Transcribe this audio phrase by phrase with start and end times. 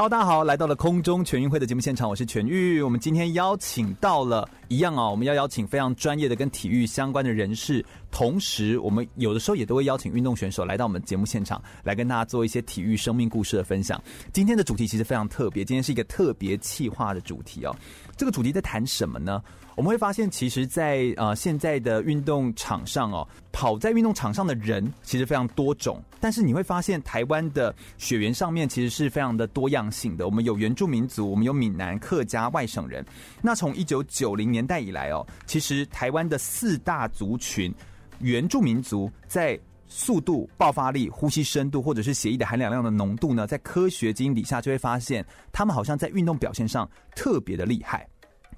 [0.00, 2.80] Hello，大家好，来到了空中全运会的节目现场，我是全玉。
[2.80, 14.02] 我们今天邀请到了一样啊，我们要邀请非常专业的跟体育相关的人士，同时我们有的时候也都会邀请运动选手来到我们节目现场，来跟大家做一些体育生命故事的分享。
[14.32, 17.76] 今天的主题其实非常特别，今天是一个特别气化的主题哦。
[18.16, 19.42] 这个主题在谈什么呢？
[19.80, 26.02] 我们会发现，其实在，在呃现在的运动场上哦，跑在运动场上的人其实非常多种。
[26.20, 30.26] 但是你会发现，台湾的血缘上面其实是非常的多样性的。
[30.26, 33.02] 我们有原住民族，我们有闽南、客家、外省人。
[33.40, 37.74] 那从一九九零年代以来哦，其实台湾的四大族群，
[38.18, 48.06] 原住民族在速度、爆发力、呼吸深度，或者是血液的含氧量的浓度呢，在科学基因底下就会发现，他们好像在运动表现上特别的厉害。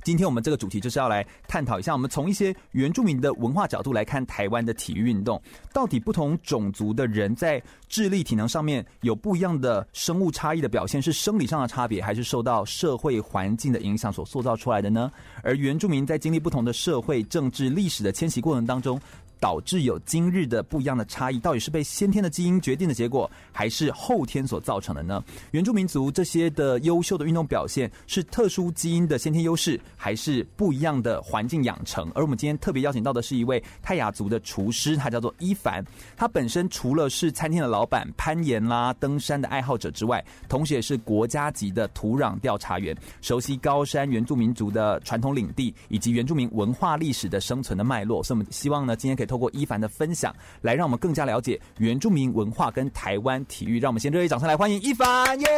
[0.03, 5.41] 今天我们这个主题就是要来探讨一下，我们从一些原住民的文化角度来看台湾的体育运动，
[5.73, 15.11] 到底不同种族的人在智力体能上面有不一样的生物差异的表现，是生理上的差别，还是受到社会环境的影响所塑造出来的呢？
[15.43, 19.01] 而原住民在经历不同的社会、政治、历史的迁徙过程当中，
[19.43, 25.21] 导致有今日的不一样的差异，到底是被先天的基因决定的结果，还是后天所造成的呢？
[25.51, 32.09] 原住民族这些的优秀的运动表现，是特殊基因的先天优势，还是不一样的环境养成？
[32.15, 35.85] 而我们今天特别邀请到的是一位泰雅族的厨师，他叫做伊凡。
[36.17, 48.23] 他本身除了是餐厅的老板、攀岩啦、登山的爱好者之外，同时也是国家级的土壤调查员，熟悉高山原住民族的传统领地以及原住民文化历史的生存的脉络。
[48.23, 49.32] 所以，我们希望呢，今天可以。
[49.33, 53.81] 透过一凡的分享，来让我们更加了解原住民文化跟台湾体育。
[53.81, 55.49] 让我们先热烈掌声来欢迎一凡耶！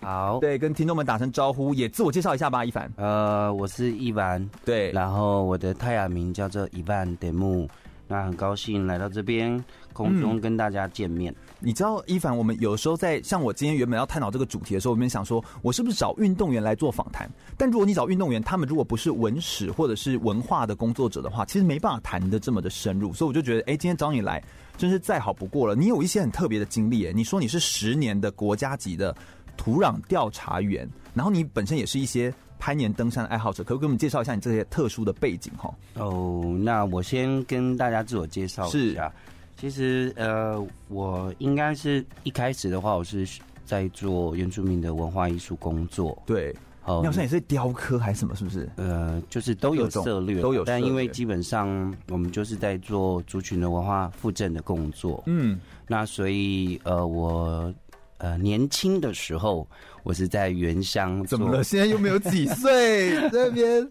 [0.00, 2.88] 好，对，跟听众们打声招呼，也自我介绍一下吧，一凡。
[2.96, 7.68] 呃，我是一凡，对，然后我的泰雅名叫做伊万德木。
[8.08, 9.62] 那很高兴来到这边
[9.92, 11.32] 空中跟大家见面。
[11.32, 17.28] 嗯你知道，一凡，我们有时候在像我今天原本要探讨这个主题的时候，我们想说，我是不是找运动员来做访谈？
[17.56, 23.10] 但如果你找运动员，他们如果不是文史或者是文化的工作者的话，其实没办法谈的这么的深入。
[23.14, 24.40] 所以我就觉得，哎，今天找你来
[24.76, 25.74] 真是再好不过了。
[25.74, 29.16] 你有一些很特别的经历，哎，你说你是十年的国家级的
[29.56, 35.52] 土壤调查员，然后你本身也是一些攀岩登山的爱好者，可不可以给我们介绍一下你这些特殊的背景？
[35.56, 39.12] 哈，哦，那我先跟大家自我介绍一下。
[39.58, 43.26] 其实，呃，我应该是一开始的话，我是
[43.64, 46.22] 在做原住民的文化艺术工作。
[46.26, 48.36] 对，好，你好像也是雕刻还是什么？
[48.36, 48.68] 是不是？
[48.76, 50.62] 呃，就是都有策略，都有。
[50.64, 55.22] 但因为基本上我们就是在做族群的文化复振的工作。
[55.26, 57.72] 嗯，那所以，呃，我
[58.18, 59.66] 呃年轻的时候。
[60.06, 61.64] 我是在原乡，怎么了？
[61.64, 63.84] 现在又没有几岁 这边？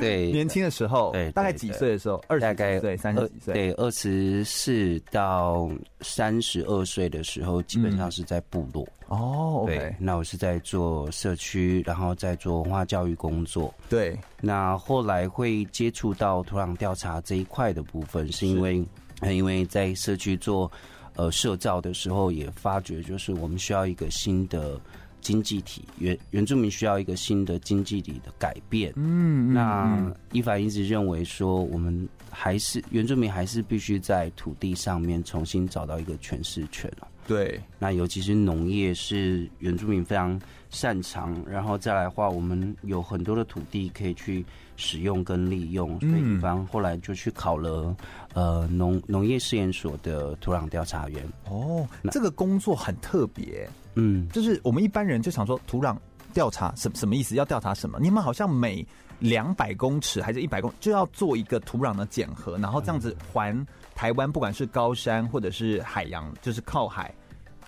[0.00, 2.24] 对，年轻的时候，对，大概几岁的时候？
[2.26, 3.52] 二，大概对三十几岁？
[3.52, 5.70] 对，二十四到
[6.00, 8.88] 三十二岁的时候，基本上是在部落。
[9.08, 13.74] 哦，对，那我是在做社区，然后在做文化教育工作。
[13.90, 18.82] 对，那后来会接触到土壤调查这一块的部分，是因为，
[19.28, 20.72] 因为在社区做
[21.14, 24.80] 呃社造的时候，也发觉就是我们需要一个新的。
[25.22, 28.92] 经济体原原住民需要一个新的经济体的改变。
[28.96, 36.92] 嗯，那伊凡一直认为说，我们还是原住民还是必须在土地上面重新找到一个诠释权。
[37.24, 40.38] 对，那尤其是农业是原住民非常
[40.70, 44.44] 擅长，然后再来的话，我们有很多的土地可以去
[44.76, 47.96] 使用跟利用，所以伊凡后来就去考了
[48.34, 51.24] 呃农农业试验所的土壤调查员。
[51.48, 53.70] 哦，这个工作很特别。
[53.94, 55.96] 嗯，就是我们一般人就想说，土壤
[56.32, 57.34] 调查什什么意思？
[57.34, 57.98] 要调查什么？
[58.00, 58.86] 你们好像每
[59.18, 67.14] 两百公尺还是一百公就要做一个土壤的检核，然后这样子环台湾，不管是高山或者是海洋，就是靠海，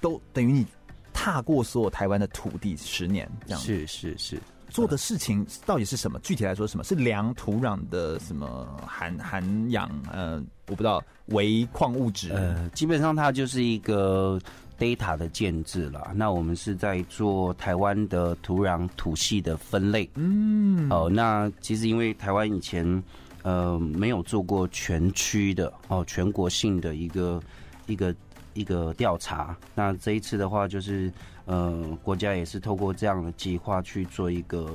[0.00, 0.66] 都等于你
[1.12, 3.60] 踏过所有台湾的土地十年这样。
[3.60, 6.19] 是是是，做的事情到底是什么？
[6.20, 9.88] 具体来说，什么是量土壤的什么含含氧？
[10.10, 12.32] 呃，我不知道，微矿物质。
[12.32, 14.40] 呃，基本上它就是一个。
[14.79, 20.09] Data 的建制了，那我们是在做台湾的土壤土系的分类。
[20.15, 23.03] 嗯，哦，那其实因为台湾以前
[23.43, 27.43] 呃没有做过全区的哦全国性的一个
[27.87, 28.15] 一个
[28.55, 29.56] 一个调查。
[29.75, 31.12] 那这一次的话，就是
[31.44, 34.71] 呃，国家也是透过这样的计划去做一个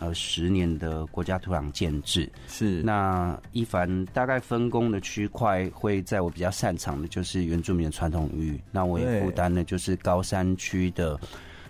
[0.00, 2.28] 呃十年的国家土壤建制。
[2.48, 2.82] 是。
[2.82, 11.16] 那一凡大概分工的区块会在我比较擅长的就是原住民的传统领域，那我也负担的就是高山区的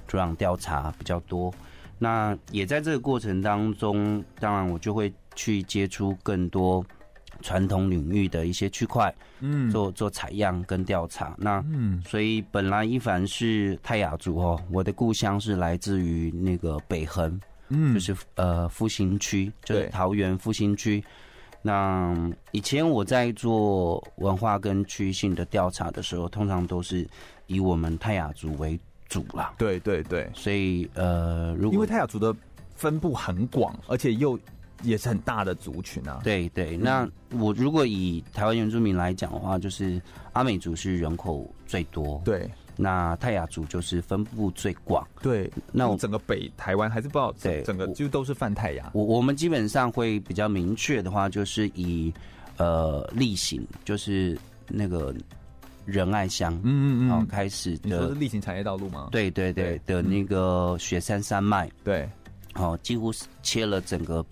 [0.06, 1.52] 土壤调查比较多。
[1.98, 6.82] 那也在这个过程当中，当然我就会去接触更多
[7.42, 11.34] 传统领域的一些区块，嗯，做做采样跟调查。
[11.36, 17.38] 那嗯，所以本来一凡是泰雅族哦，我的故乡是来自于那个北横，
[17.70, 21.02] 嗯，就是呃复兴区，就是桃园复兴区。
[21.62, 22.14] 那
[22.52, 27.06] 以前我在做文化跟区域性的调查的时候，通常都是
[27.46, 28.78] 以我们泰雅族为
[29.08, 32.34] 主啦，对对对，所以呃，如果因为泰雅族的
[32.74, 34.38] 分布很广，而且又
[34.82, 36.20] 也是很大的族群啊。
[36.24, 40.00] 对对，那我如果以台湾原住民来讲的话，就是
[40.32, 42.48] 阿美族是人口最多，对，
[42.80, 45.50] 那泰雅族就是分布最广，对。
[45.72, 48.90] 那我整个北台湾还是不知道，对，整个就都是泛泰雅。
[48.94, 52.12] 我我们基本上会比较明确的话，就是以
[52.56, 54.38] 呃例行，就是
[54.68, 55.14] 那个。
[55.86, 59.08] 仁爱乡，嗯嗯嗯，好，开始的，你说是例行产业道路吗？
[59.10, 62.08] 对对对，对的那个雪山山脉，对，
[62.52, 64.24] 好，几乎是切了整个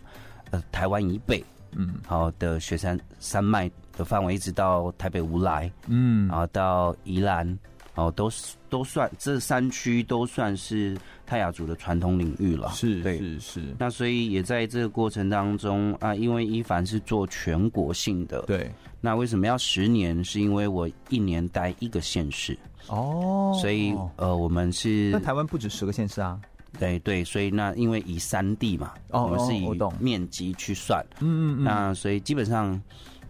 [0.50, 1.42] 呃台湾以北，
[1.72, 7.58] 嗯，好的雪山山脉的范围，一直到台北无来，嗯，然后到宜兰。
[7.98, 10.96] 哦，都是都算这三区都算是
[11.26, 13.62] 泰雅族的传统领域了，是，对，是是。
[13.76, 18.70] 那所以也在这个过程当中啊，因为一凡是做全国性的，对。
[19.00, 20.22] 那为什么要十年？
[20.22, 22.56] 是因为我一年待一个县市
[22.86, 26.40] 哦，所以呃，我们是那台湾不止十个县市啊，
[26.78, 29.68] 对对，所以那因为以山地嘛，哦，我们是以
[29.98, 32.80] 面积去算，嗯嗯嗯，那所以基本上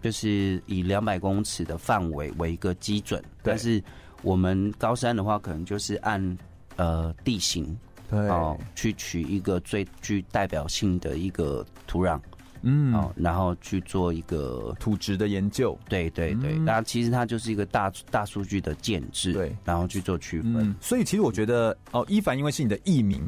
[0.03, 3.83] 就是以两百公尺的范围为一个基准，但是。
[4.23, 6.39] 我们高山的话，可能就是按
[6.77, 7.77] 呃地形，
[8.11, 8.19] 对。
[8.29, 12.21] 哦，去取一个最具代表性的一个土壤。
[12.63, 20.57] 嗯，哦，然后去做一个土质的研究，对对对，那、嗯、其实它就是一个大大数据的建制，对，然后去做区分。
[20.57, 23.23] 嗯、所以其实我觉得，哦，一凡因为是你的艺名，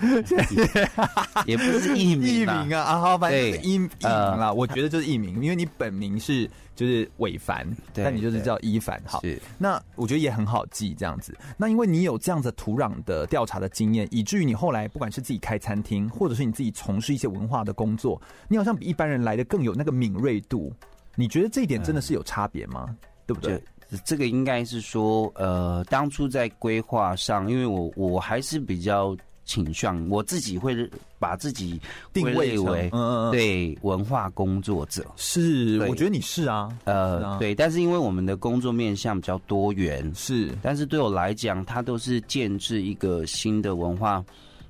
[1.46, 4.52] 也不是艺名，艺名啊，啊，好，反正是艺艺名啦。
[4.52, 9.40] 我觉得就是艺名，因为你本名是就是伟凡，但你就是叫一凡，好，是。
[9.58, 11.36] 那我觉得也很好记这样子。
[11.56, 18.70] 那因为你有这样子土壤的调查的经验，以至于你后来不管是自己开餐厅，或者是你自己从事一些文化的工作，你好像。
[18.80, 20.72] 比一般人来的更有那个敏锐度，
[21.14, 22.86] 你觉得这一点真的是有差别吗？
[22.88, 22.96] 嗯、
[23.26, 23.62] 对不对？
[24.04, 29.14] 这个应该是说，呃，当初在规划上，因为我我还是比较
[29.50, 30.88] 倾向我自己会
[31.18, 31.80] 把自己
[32.12, 44.24] 定位为嗯对文化工作者，是，我觉得你是啊，呃，啊、对，但是因为我们的工作面向比较多元，是，但是对我来讲，它都是建制一个新的文化。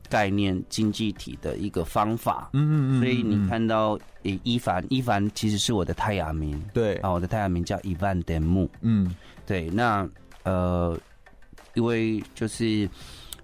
[0.09, 6.97] 概念经济体的一个方法，嗯嗯嗯，所以你看到伊凡，伊凡其实是我的太阳名，对。
[6.97, 9.15] 啊，我的太阳名叫伊万德木，嗯，
[9.47, 10.05] 对，那
[10.43, 10.99] 呃，
[11.75, 12.91] 因为就是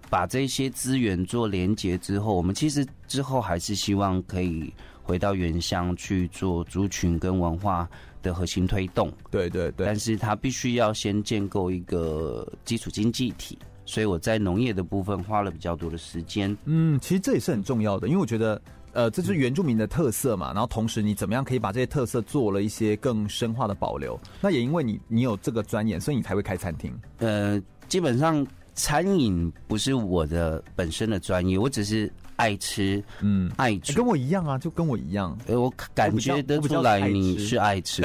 [0.09, 4.73] 把这些资源做连接之后，我们其实之后还是希望可以
[5.03, 7.89] 回到原乡去做族群跟文化
[8.23, 13.59] 的核心推动，对对对，但是它必须要先建构一个基础经济体。
[13.89, 16.57] 所以我在农业的部分花了比较多的时间。
[16.65, 18.61] 嗯，其实这也是很重要的，因为我觉得，
[18.93, 20.53] 呃，这是原住民的特色嘛。
[20.53, 24.19] 然后同时，你怎么样可以把这些特色做了一些更深化的保留？
[24.41, 26.93] 那也因为你你有这个专业，所以你才会开餐厅。
[27.19, 28.45] 呃，基本上
[28.77, 32.09] 餐饮不是我的本身的专业，我只是。
[32.37, 35.35] 爱吃，嗯，爱吃，跟我一样啊，就跟我一样。
[35.47, 38.03] 呃，我感觉得出来你是爱吃，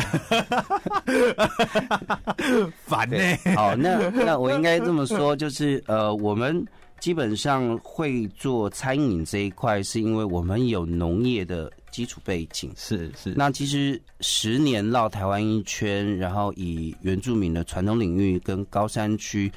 [2.86, 3.18] 烦呢。
[3.58, 6.66] 好，那那我应该这么说，就是呃，我们
[7.02, 12.72] 基本上会做餐饮这一块，是因为我们有农业的基础背景。
[12.78, 13.34] 是是。
[13.36, 19.52] 那其实十年绕台湾一圈，然后以原住民的传统领域跟高山区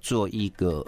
[0.00, 0.84] 做一个。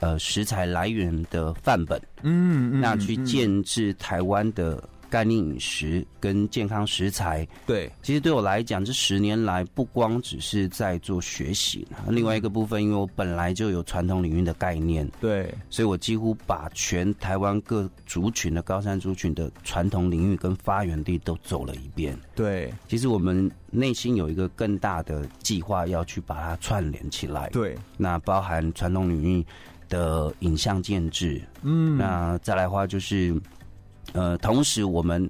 [0.00, 4.82] 呃，食材来源的范本，嗯，嗯，那去建制台湾的
[5.14, 29.46] 概念饮食跟健康食材，对，其实对我来讲，这十年来不光只是在做学习，另外一个部分，因为我本来就有传统领域的概念，对，所以我几乎把全台湾各族群的高山族群的传统领域跟发源地都走了一遍，对，其实我们内心有一个更大的计划要去把它串联起来，对，那包含传统领域。
[29.86, 33.38] 的影像建制，嗯，那再来的话就是，
[34.14, 35.28] 呃，同时我们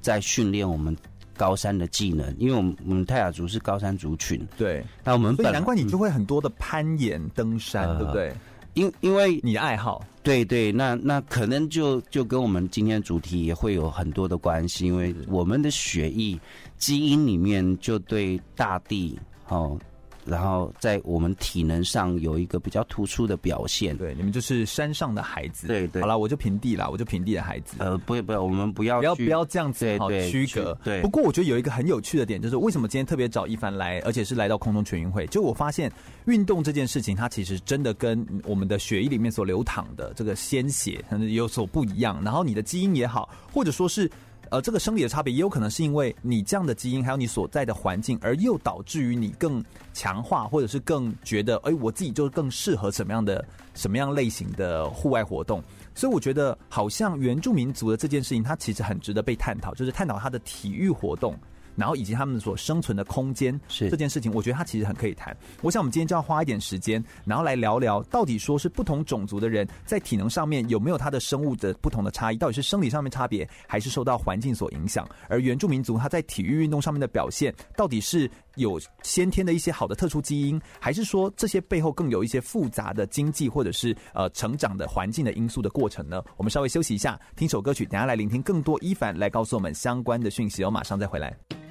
[0.00, 0.94] 在训练我们
[1.36, 8.34] 高山的技能，因为我们我们泰雅族是高山族群，对，那我们本来难怪你就会很多的攀岩、登山，呃、对不对？
[8.74, 16.38] 因因为你的爱好，对对，那那可能就就跟我们今天主题也会有很多的关系，因为我们的血液
[16.76, 19.18] 基因里面就对大地
[19.48, 19.78] 哦。
[20.26, 23.96] 然后在我们体能上有一个比较突出的表现。
[23.96, 25.66] 对，你们就是山上的孩子。
[25.66, 26.02] 对对。
[26.02, 27.76] 好了，我就平地了，我就平地的孩子。
[27.78, 30.76] 呃，不要不要，我们不要不要不要这样子好区隔。
[30.84, 31.00] 对。
[31.00, 35.90] 不过我觉得有一个很有趣的点，就是为什么今天特别找一凡来，而且是来到空中全运会，就我发现
[36.26, 42.22] 运动这件事情，它其实真的跟我们的血液里面所流淌的这个鲜血有所不一样。
[42.24, 44.10] 然后你的基因也好，或者说是。
[44.50, 55.62] 呃，这个生理的差别也有可能是因为你这样的基因，还有你所在的环境，而又导致于你更强化，或者是更觉得，哎，我自己就更适合什么样的、什么样类型的户外活动。
[55.94, 61.36] 所以我觉得，好像原住民族的这件事情，它其实很值得被探讨，就是探讨它的体育活动。
[61.76, 65.36] 然后以及他们所生存的空间是这件事情，我觉得它其实很可以谈。
[65.62, 75.08] 我想我们今天就要花一点时间，然后来聊聊到底说是不同种族的人在体能上面有没有他的生物的不同的差异，到底是生理上面差别，还是受到环境所影响？
[75.28, 86.22] 而原住民族他在体育运动上面的表现，到底是有先天的一些好的特殊基因，还是说这些背后更有一些复杂的经济或者是呃成长的环境的因素的过程呢？
[86.36, 90.64] 我们稍微休息一下，听首歌曲，等下来聆听更多伊凡来告诉我们相关的讯息。
[90.64, 91.65] 我马上再回来。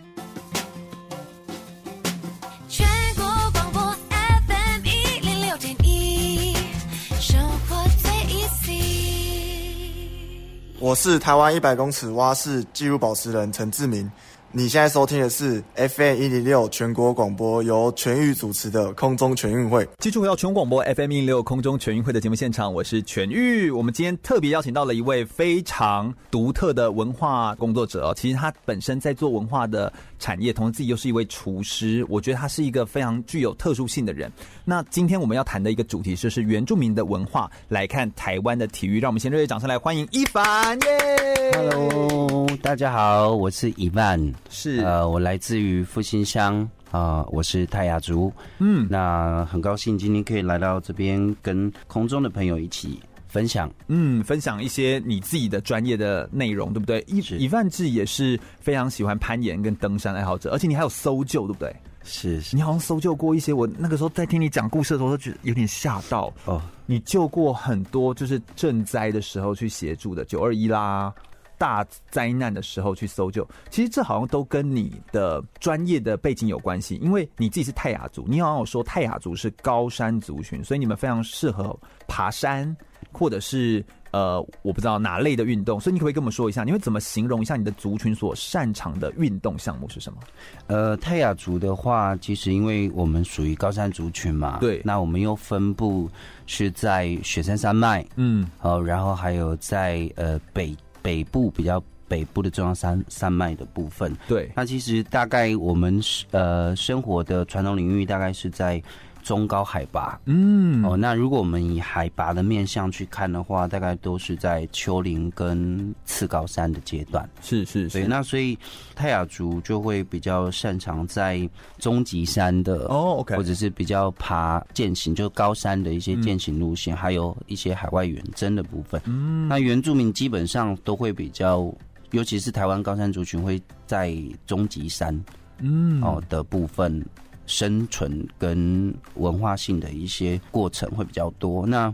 [10.80, 14.12] 我是台湾一百公尺蛙式纪录保持人陈志明。
[14.52, 19.88] 你现在收听的是 FM 一零六全国广播，由全域主持的空中全运会。
[20.00, 23.70] 继续回到全国广播 FM 一零六空中全运会的节目现场，我是全域。
[23.70, 28.14] 我们今天特别邀请到了一位非常独特的文化工作者哦。
[28.16, 29.92] 其实他本身在做文化的
[30.26, 32.04] 产业，同时自己又是一位厨师。
[32.10, 34.32] 我觉得他是一个非常具有特殊性的人。
[34.64, 39.00] 那今天我们要谈的一个主题就是原住民的文化来看台湾的体育。
[39.00, 41.52] 让我们先热烈掌声来欢迎一凡耶！
[41.54, 44.20] Hello，大家好，我是伊凡。
[44.50, 48.34] 是呃，我来自于复兴乡啊、呃，我是泰雅族。
[48.58, 53.00] 嗯，那很高兴今天可以来到这边，跟空中的朋友一起
[53.36, 53.70] 分享。
[53.90, 57.04] 嗯，分享一些你自己的专业的内容，对不对？
[57.06, 61.76] 一一万志也是非常喜欢攀岩跟登山爱好者，而且你还有搜救，对不对？
[62.02, 63.52] 是，是，你好像搜救过一些。
[63.52, 66.32] 我那个时候在听你讲故事的时候，都觉得有点吓到。
[66.46, 71.14] 哦，你救过很多，就是赈灾的时候去协助的，九二一啦。
[71.58, 76.96] 大灾难的时候去搜救，其实这好像都跟你的专业的背景有关系。
[76.96, 82.76] 因为你自己是泰雅族，你好像有说泰雅族是高山族群，所以你们非常适合爬山，
[83.12, 85.80] 或者是呃，我不知道哪类的运动。
[85.80, 90.20] 所以你可不可以跟我们说一下，你会怎么形容一下你的族群所擅长的运动项目是什么？
[90.68, 96.10] 呃，泰雅族的话，其实因为我们属于高山族群嘛，对，那我们又分布
[96.46, 100.76] 是在雪山山脉，嗯，好，然后还有在呃北。
[101.06, 108.82] 北部比较北部的中央山山脉的部分，对，那其实大概我们呃生活的传统领域大概是在
[109.26, 118.56] 中高海拔，嗯，哦，那如果我们以海拔的面向去看的话，大概都是在丘陵跟次高山的阶段，是是，对，那所以
[118.94, 129.02] 泰雅族就会比较擅长在中级山的哦，OK，或者是比较爬践行，就高山的一些践行路线，嗯、还有一些海外远征的部分。
[129.06, 131.74] 嗯，那原住民基本上都会比较，
[132.12, 134.16] 尤其是台湾高山族群会在
[134.46, 135.20] 中级山，
[135.62, 137.04] 嗯，哦的部分。
[137.46, 141.66] 生存跟文化性的一些过程会比较多。
[141.66, 141.94] 那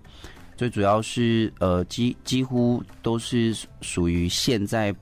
[0.58, 4.96] 最主要是呃，几几乎都是属于现在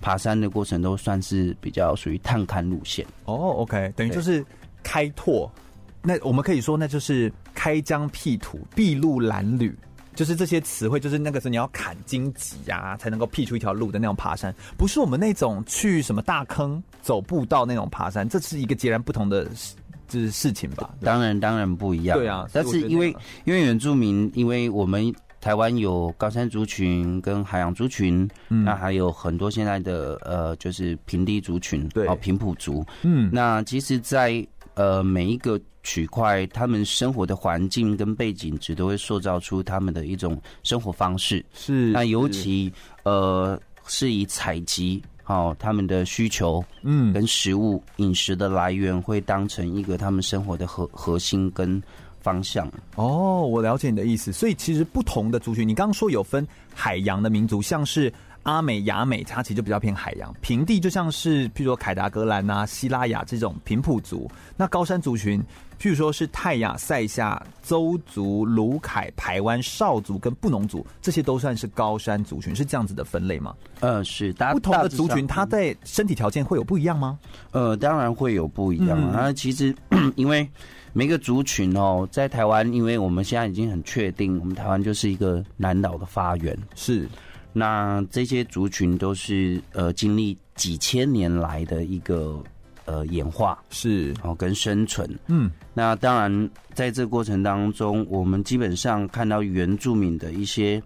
[0.00, 3.06] 爬山的过程都算是比较属于探勘路线。
[3.24, 4.44] 哦，OK，等于就是
[4.82, 5.50] 开拓。
[6.02, 9.76] 那我们可以说，那就是开疆辟土、筚路蓝缕，
[10.14, 19.48] 就是这些词汇，就是那个时候你要砍荆棘呀，才能够辟出一条路的那种爬山，不是我们那种去什么大坑走步道那种爬山，这是一个截然不同的。
[20.08, 20.94] 这是事情吧？
[21.02, 22.18] 当然，当然不一样。
[22.18, 41.44] 对啊，但是因为因为原住民，因为我们台湾有高山族群跟海洋族群，嗯，那还有很多现在的呃，就是平地族群，对，哦，平埔族，嗯，那其实在，在呃每一个区块，他们生活的环境跟背景，只都会塑造出他们的一种生活方式。
[41.52, 42.72] 是，那尤其
[43.04, 45.02] 呃是以采集。
[45.28, 51.82] 好，他们的需求，嗯，跟食物饮食的来源会当成一个他们生活的核核心跟
[52.18, 52.66] 方向。
[52.94, 54.32] 哦，我了解你的意思。
[54.32, 58.10] 所以其实不同的族群，你刚刚说有分海洋的民族，像是
[58.48, 64.28] 阿美、亚美，它其实就比较偏海洋；平地就像是譬如说凯达格兰啊、西拉雅这种平埔族。
[64.56, 65.38] 那高山族群，
[65.78, 73.54] 譬如说是泰雅、塞夏、邹族、卢凯、排湾、少族跟布农族，这些都算是高山族群，是这样子的分类吗？
[73.80, 74.32] 呃，是。
[74.32, 77.18] 大不同的族群，它在身体条件会有不一样吗？
[77.50, 79.10] 呃，当然会有不一样啊。
[79.12, 79.74] 那、嗯、其实
[80.16, 80.48] 因为
[80.94, 86.56] 每个族群哦，在台湾，因为我们现在已经很确定，我们台湾就是一个南岛的发源。
[86.74, 87.06] 是。
[87.58, 92.42] 那这些族群都是呃经历几千年来的一个。
[92.90, 100.82] 呃，演化是哦，跟生存，嗯，那当然，在这过程当中，我们基本上看到原住民的一些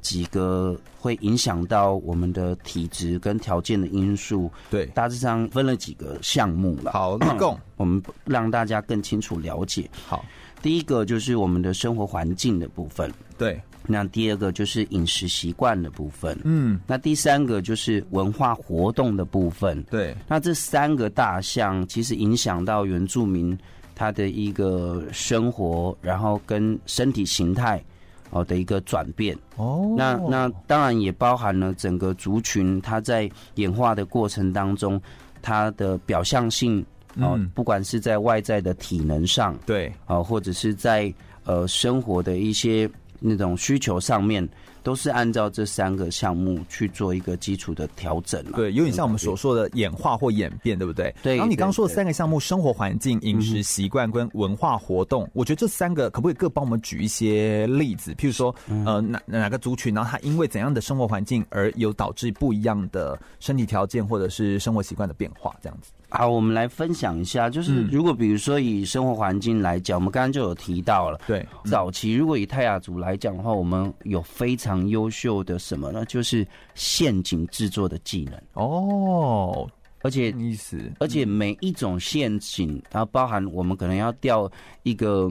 [0.00, 6.92] 几个会影响到我们的体质跟条件的因素，对，大致上分了几个项目了。
[6.92, 9.90] 好，一共，我们让大家更清楚了解。
[10.06, 10.24] 好，
[10.62, 13.60] 第一个就是我们的生活环境的部分，对。
[13.90, 20.16] 那第二个就是饮食习惯的部分，嗯，那第三个就是文化活动的部分，对。
[20.28, 23.58] 那这三个大项其实影响到原住民
[23.94, 27.82] 他的一个生活，然后跟身体形态
[28.30, 29.92] 哦的一个转变哦。
[29.98, 35.00] 那那当然也包含了整个族群它在演化的过程当中，
[35.42, 36.84] 它的表象性
[37.16, 41.12] 哦，不管是在外在的体能上，对，啊，或者是在
[41.44, 42.88] 呃生活的一些。
[43.20, 44.46] 那种需求上面
[44.82, 51.14] 都是按照这三个项目去做一个基础的调整，对，有点像我们所说的演化或演变，对不对？
[51.22, 51.36] 对。
[51.36, 55.28] 然后你刚刚说的三个项目：生活环境、饮食习惯跟文化活动。
[55.34, 58.14] 我觉得这三个可不可以各帮我们举一些例子？
[58.14, 58.54] 譬如说，
[58.86, 65.90] 呃，哪哪个族群，然后他因为怎样的生活环境而有导致不一样的身体条件或者是生活习惯的变化，这样子。
[66.10, 76.04] 好，我们来分享一下，就是如果比如说以生活环境来讲，我们刚刚就有提到了，对，早期如果以泰雅族来讲的话，我们有非常优秀的什么呢？
[76.06, 78.34] 就是陷阱制作的技能。
[78.54, 79.68] 哦，
[80.02, 84.50] 而且意思，而且每一种陷阱，它包含我们可能要钓
[84.82, 85.30] 一个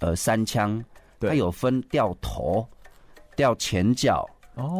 [0.00, 0.82] 呃三枪，
[1.20, 2.66] 它有分钓头、
[3.36, 4.28] 钓前脚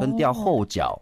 [0.00, 1.00] 跟钓后脚。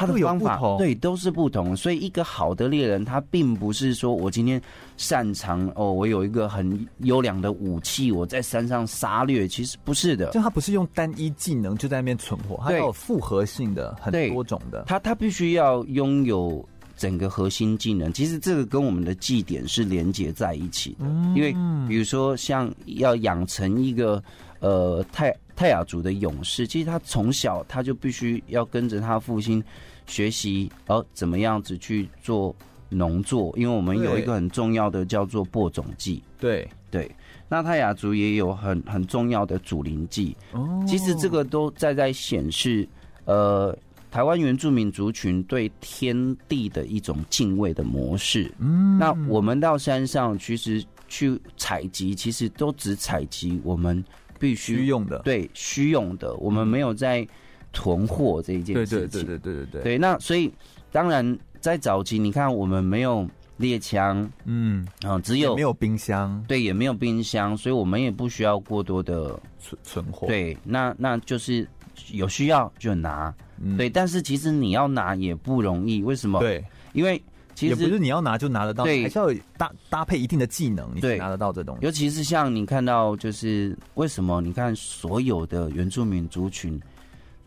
[0.00, 4.60] 他的方法对都是不同，所以一个好的猎人，他并不是说我今天
[4.96, 10.30] 擅长哦，我有一个很优良的武器，我在山上杀掠，其实不是的。
[10.30, 14.84] 就他不是用单一技能就在那边存活，他有复合性的很多种的。
[14.86, 21.04] 他他必须要拥有整个核心技能，其实这个跟我们的祭点是连接在一起的。
[21.36, 21.52] 因为
[21.86, 24.22] 比如说像要养成一个
[24.60, 29.62] 呃泰泰雅族的勇士，其实他从小他就必须要跟着他父亲。
[30.06, 32.56] 学习而怎么样子去做
[32.88, 36.20] 农作，因为我们有一个很重要的叫做播种季。
[36.38, 37.14] 对对，
[37.48, 40.34] 那泰雅族也有很很重要的祖灵祭。
[40.52, 42.88] 哦，其实这个都在在显示，
[43.26, 43.76] 呃，
[44.10, 48.50] 台湾原住民族群对天地的一种敬畏的模式。
[48.58, 54.02] 嗯，那我们到山上其实去采集，其实都只采集我们
[54.40, 57.24] 必须用的，对，需用的，我们没有在。
[57.72, 59.96] 囤货这一件事情，对对对对对对对，对。
[59.98, 60.52] 那所以
[60.90, 63.24] 当然在早期，你看我们没有
[63.58, 70.26] 猎枪，嗯，啊，只有没有冰箱，对，也没有冰箱，所以我们也不需要过多的存存货。
[70.26, 71.64] 对，那那就是
[72.10, 73.32] 有需要就拿，
[73.78, 73.88] 对。
[73.88, 76.40] 但是其实你要拿也不容易，为什么？
[76.40, 77.22] 对，因为
[77.60, 81.84] 其实也不是你要拿就拿得到，对，还是要搭搭配一定的技能，你才拿得到这东西。
[81.84, 84.40] 尤其是像你看到，就是为什么？
[84.40, 86.80] 你看所有的原住民族群。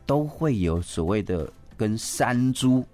[0.06, 2.86] 都会有所谓的跟山猪，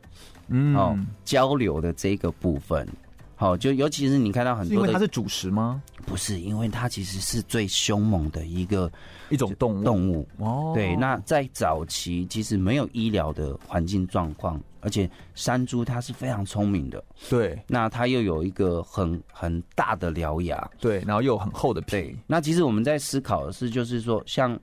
[0.47, 2.87] 嗯，哦交流的这个部分，
[3.35, 5.81] 好，就尤其是你看到很多，因为它是主食吗？
[6.05, 8.91] 不是，因为它其实是最凶猛的一个
[9.29, 10.71] 一种动物动物哦。
[10.75, 22.15] 对，那在早期其实没有医疗的环境状况，而且山猪它是非常聪明的，对，那它又有一个很很大的獠牙，对，然后又有很厚的皮。
[22.27, 24.59] 那其实我们在思考的是，就是说像。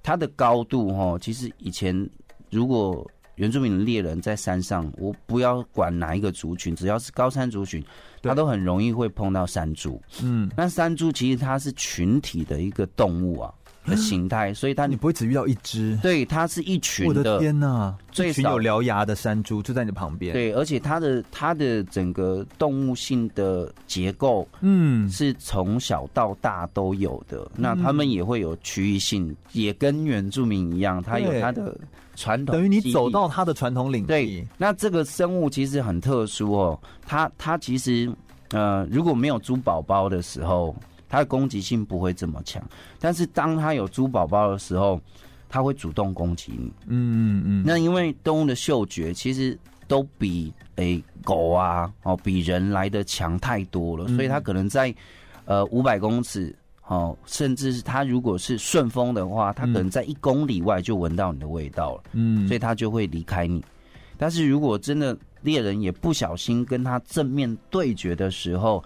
[0.00, 2.08] 它的高度哈，其实以前
[2.50, 7.84] 如果原住民的猎人在山上，我不要管哪一个族群，只要是高山族群，
[8.22, 10.00] 它都很容易会碰到山猪。
[10.22, 13.52] 嗯，那山猪其实它是群体的一个动物啊。
[13.90, 17.08] 的形态，所以它你不会只遇到一只，对，它是一群的。
[17.08, 20.32] 我的天哪，最少有獠牙的山猪就在你旁边。
[20.32, 27.50] 对，而且它的它的整个动物性的结构，嗯，是从小到大都有的。
[27.56, 31.76] 那他们也会有区域性，也跟原住民一样，它有它的
[32.14, 32.54] 传统。
[32.54, 34.08] 等于你走到它的传统领地。
[34.08, 38.10] 对，那这个生物其实很特殊哦，它它其实
[38.50, 40.74] 呃，如果没有猪宝宝的时候。
[41.08, 42.62] 它的攻击性不会这么强，
[42.98, 45.00] 但是当它有猪宝宝的时候，
[45.48, 46.70] 它会主动攻击你。
[46.86, 47.64] 嗯嗯嗯。
[47.66, 54.94] 那因为动物的嗅觉其实都比诶、欸、狗啊哦比人来的强太多了，所以它可能在
[55.46, 56.54] 呃五百公尺
[56.86, 62.02] 哦，甚至是它如果是顺风的话，它可能在一公里外就闻到你的味道了。
[62.12, 63.64] 嗯，所以它就会离开你。
[64.16, 68.82] 但是如果真的猎人也不小心跟它正面对决的时候，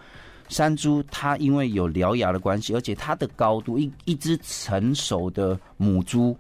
[0.53, 6.37] 山猪它因为有獠牙的关系，而且它的高度，一一只成熟的母猪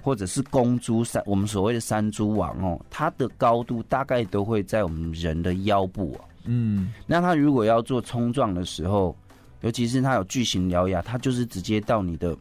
[0.00, 6.24] 或者是公猪，山我们所谓的山猪王哦，它的高度大概都会在我们人的腰部啊。
[6.44, 9.14] 嗯，那它如果要做冲撞的时候，
[9.62, 12.36] 尤其是它有巨型獠牙，它就是直接到你的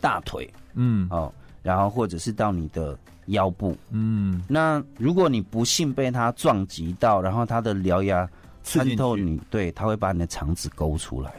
[0.00, 1.30] 大腿，嗯，哦，
[1.62, 8.26] 然后或者是到你的腰部，嗯，那如果你不幸被它撞击到，然后它的獠牙。
[8.64, 11.32] 穿透你，对，他会把你的肠子勾出来。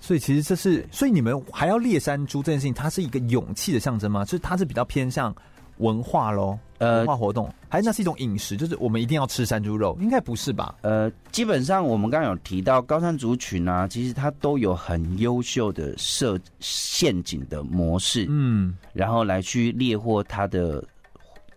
[0.00, 4.24] 所以其实这是，所以你们还要猎山猪这件事情，它是一个勇气的象征吗？
[4.24, 5.34] 就是它是比较偏向
[5.78, 8.56] 文化喽，呃，文化活动，呃、还是那是一种饮食？
[8.56, 9.98] 就是我们一定要吃山猪肉？
[10.00, 10.76] 应该不是吧？
[10.82, 20.82] 呃，基本上我们刚刚有提到高山族群啊，其实它都有很优秀的设陷阱的模式，嗯，然后来去猎获它的。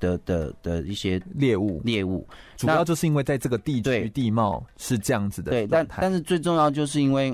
[0.02, 2.28] 的的的一些猎物，猎物。
[2.58, 7.34] 主要就是因为在这个地区地貌是这样子的，对，但但是最重要就是因为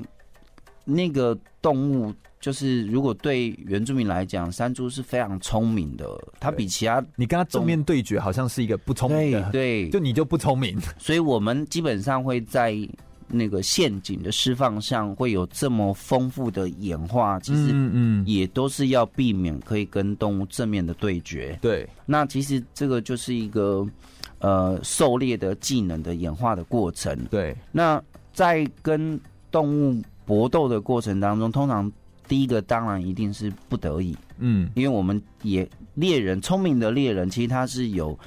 [0.84, 6.06] 那个动物，就是如果对原住民来讲，山猪是非常聪明的，
[6.38, 12.78] 它比其他你跟它正面对决，好像是一个不聪明的，对， 就你就不聪明，所以我们基本上会在。
[13.30, 21.58] 那个陷阱的释放上会有这么丰富的演化，其实嗯也都是要避免可以跟动物正面的对决。
[21.60, 23.86] 对，那其实这个就是一个
[24.38, 27.16] 呃狩猎的技能的演化的过程。
[27.30, 31.90] 对，那在跟动物搏斗的过程当中，通常
[32.26, 34.16] 第一个当然一定是不得已。
[34.38, 38.18] 嗯，因为我们也猎人聪明的猎人，其实他是有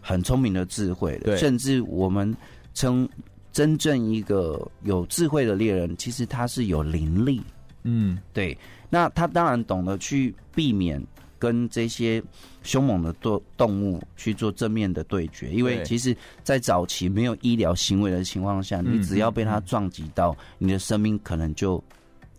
[0.00, 2.36] 很聪明的智慧的，甚至我们
[2.74, 3.08] 称。
[3.52, 7.40] 真正一个有智慧的猎人，其实他是有灵力，
[7.82, 8.56] 嗯，对。
[8.88, 11.02] 那他当然懂得去避免
[11.38, 12.22] 跟这些
[12.62, 21.82] 凶猛的动动物去做正面的对决，因为其实，在早期没有医疗行为的情况下，你只要被它撞击到，你的生命可能就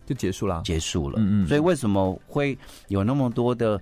[0.06, 1.16] 就结束了，结束了。
[1.18, 1.46] 嗯嗯。
[1.46, 2.56] 所以为什么会
[2.88, 3.80] 有那么多的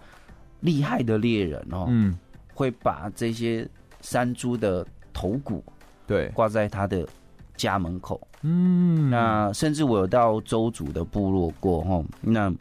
[0.61, 1.87] 厉害的猎人哦？
[1.89, 2.19] 嗯，
[2.53, 3.69] 会把这些
[4.01, 5.63] 山猪的头骨
[6.07, 7.09] 对挂在他的。
[7.57, 12.53] 家门口，嗯，那甚至我有到周族的部落过哈，那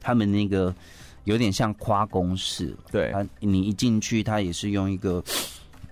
[0.00, 0.74] 他们那个
[1.24, 5.22] 有点像夸公式，对，他你一进去，他也是用一个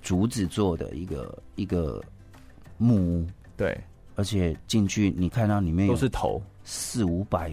[0.02, 2.02] 竹子做的一个一个
[2.76, 3.78] 木屋，对，
[4.16, 7.50] 而且进去你看到里面都是头，四五百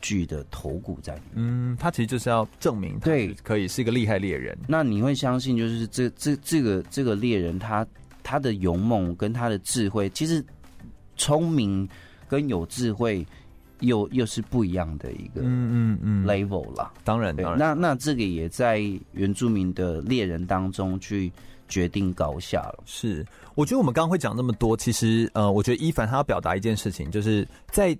[0.00, 4.56] 具的头骨在里面，嗯，他其实就是要证明，对，可以是一个厉害猎人。
[4.66, 7.86] 那你会相信，就是这这这个这个猎人他。
[8.24, 10.44] 他的勇猛跟他的智慧，其实
[11.16, 11.88] 聪明
[12.28, 13.24] 跟有智慧
[13.78, 16.92] 又又是不一样的一个嗯嗯嗯 level 啦。
[17.04, 18.82] 当然，当然，那那这个也在
[19.12, 21.30] 原住民的猎人当中去
[21.68, 22.82] 决定高下了。
[22.84, 27.96] 是，我觉得我们刚刚会讲那么多，其实呃，我觉得伊凡他要表达一件事情，就是在。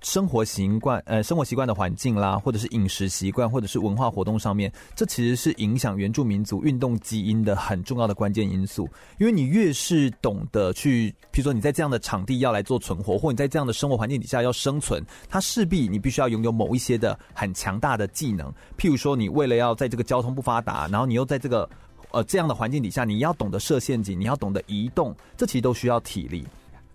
[0.00, 8.88] 生活习惯，呃，生活习惯的环境啦，或者是饮食习惯，或者是文化活动上面，这其实是影响原住民族运动基因的很重要的关键因素。
[9.18, 18.52] 因为你越是懂得去，譬如说你在这样的场地要来做存活，或你在这样的生活环境底下要生存，它势必你必须要拥有某一些的很强大的技能。
[18.78, 21.68] 譬如说，你为了要在这个交通不发达，然后你又在这个
[22.12, 26.46] 呃这样的环境底下，你要懂得设陷阱，你要懂得移动，这其实都需要体力。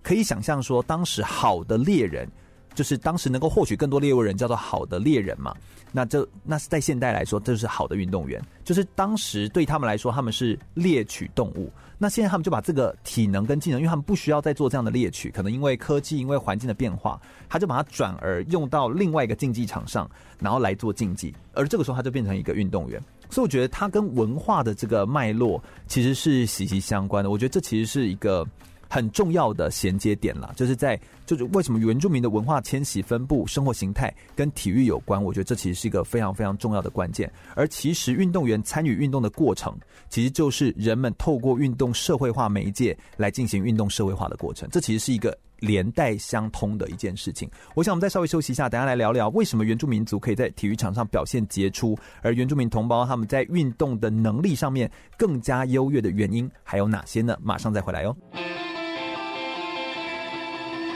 [0.02, 2.26] 可以想象说，当时好的猎人。
[2.74, 5.56] 就是当时能够获取更多猎物人叫做好的猎人嘛，
[5.92, 8.42] 那这那是在现代来说，这是好的运动员。
[8.64, 11.72] 就是当时对他们来说，他们是猎取动物。
[11.98, 20.10] 那现在他们就把这个体能跟技能，因为他们不需要再做这样的猎取，可能因为科技、因为环境的变化，他就把它转而用到另外一个竞技场上，
[20.40, 21.34] 然后来做竞技。
[21.54, 23.02] 而这个时候，他就变成一个运动员。
[23.30, 27.30] 所以我觉得他跟文化的这个脉络其实是息息相关的。
[27.30, 28.46] 我觉得这其实是一个。
[28.94, 35.22] 很重要的衔接点啦，就是在就是为什么原住民的文化迁徙分布、生活形态跟体育有关？
[35.22, 37.28] 我觉得这其实是一个非常非常重要的关键。
[37.56, 39.76] 而其实运动员参与运动的过程，
[40.10, 44.70] 其实就是人们透过运动社会化媒介来进行运动社会化的过程。
[44.72, 47.50] 这其实是一个连带相通的一件事情。
[47.74, 57.36] 我想我们再稍微休息一下，等下来聊聊为什么原住民族可以在体育场上表现杰出，而原住民同胞他们在运动的能力上面更加优越的原因还有哪些呢？
[57.42, 58.16] 马上再回来哦。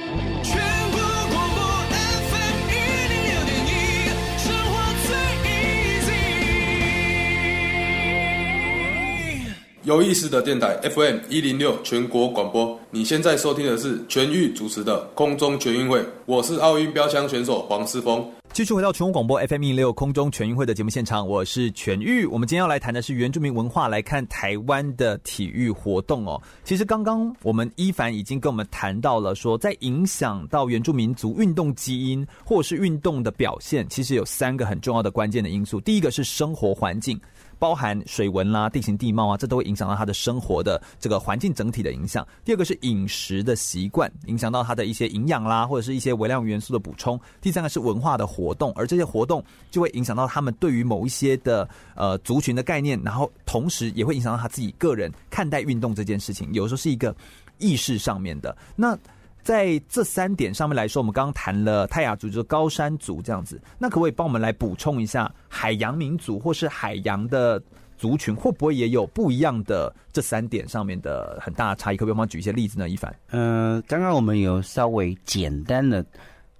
[0.08, 0.77] True.
[9.88, 12.78] 有意思的电台 FM 一零六全国广播。
[12.91, 18.30] 你现在收听的是全域主持的空中全运会，我是奥运标枪选手黄世峰。
[18.52, 22.26] 继续回到全国广播 FM 一零六空中全运会的节目现场，我是全玉。
[22.26, 26.41] 我们今天要来谈的是原住民文化，来看台湾的体育活动哦。
[26.65, 35.80] 其实刚刚我们伊凡已经跟我们谈到了，说在影响到原住民族运动基因或是运动的表现，其实有三个很重要的关键的因素。
[35.80, 37.17] 第一个是生活环境。
[37.60, 42.26] 包含水文啦、地形地貌啊，这都会影响到他的生活的这个环境整体的影响。
[42.46, 47.20] 第二个是饮食的习惯，影响到他的一些营养啦，或者是一些微量元素的补充。
[47.41, 56.48] 第三个是文化的活动，而这些活动就会影响到他们对于某一些的呃族群的概念，然后同时也会影响到他自己个人看待运动这件事情。
[56.54, 57.15] 有时候是一个
[57.58, 58.98] 意识上面的那。
[59.48, 63.58] 在这三点上面来说，我们刚刚谈了泰雅族，就是高山族这样子。
[63.80, 67.58] 那可不可以帮我们来补充一下海洋民族或是海洋的
[67.98, 71.96] 族群，会不会也有不一样的这三点上面的很大差异？
[71.96, 72.90] 可不可以帮我举一些例子呢？
[72.90, 76.06] 一凡，呃，刚刚我们有稍微简单的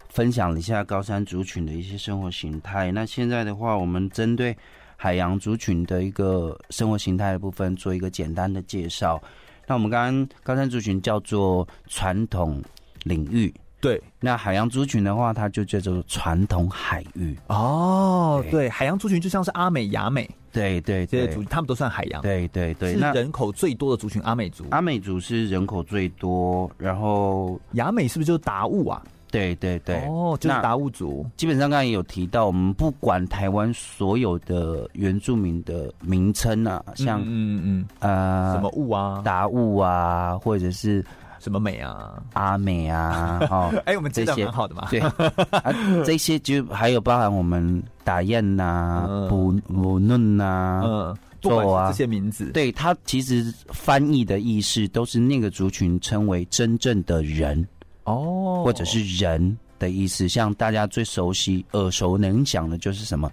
[0.08, 2.90] 分享了一下高山族群的一些生活形态。
[2.90, 4.58] 那现在的话，我们针对
[4.96, 9.22] 海洋族群的一个生活形态的部分做一个简单的介绍。
[9.70, 12.64] 那我们刚刚高山族群叫做传统
[13.08, 14.02] 领域，对。
[14.20, 17.38] 那海洋族群的话，它就叫做传统海域。
[17.48, 22.22] 哦，对，对，海洋族群就像是阿美、雅美，对对，这些族群他们都算海洋。
[22.22, 24.66] 对对对，是人口最多的族群，阿美族。
[24.72, 29.02] 阿美族是人口最多，然后雅美是不是就是达悟啊？
[29.30, 31.24] 对对对，哦，就是达悟族。
[31.36, 41.06] 基本上刚才也有提到，我们不管台湾所有的原住民的名称啊，像嗯嗯呃什么物啊，达悟啊，或者是。
[41.48, 45.74] 什么美啊，阿美啊， 哦，哎、欸，我们这些蛮好的嘛，对，啊，
[46.06, 51.88] 这些就还有包含我们打雁呐、补补嫩呐，嗯，做啊。
[51.88, 57.66] 这些名字，对，他其实翻译的意思都是那个族群称为真正的人
[58.04, 63.32] 哦，或者是人的意思，像大家最熟悉、耳熟能详的就是什么。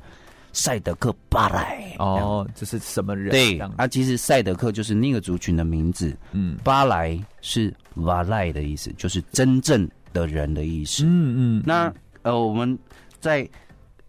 [0.54, 3.30] 赛德克巴莱哦，这是什么人？
[3.30, 6.16] 对啊，其实赛德克就是那个族群的名字。
[6.32, 11.02] 嗯，巴莱是瓦赖的意思，就是真正的人的意思。
[11.04, 11.62] 嗯嗯。
[11.66, 12.78] 那呃，我们
[13.20, 13.46] 在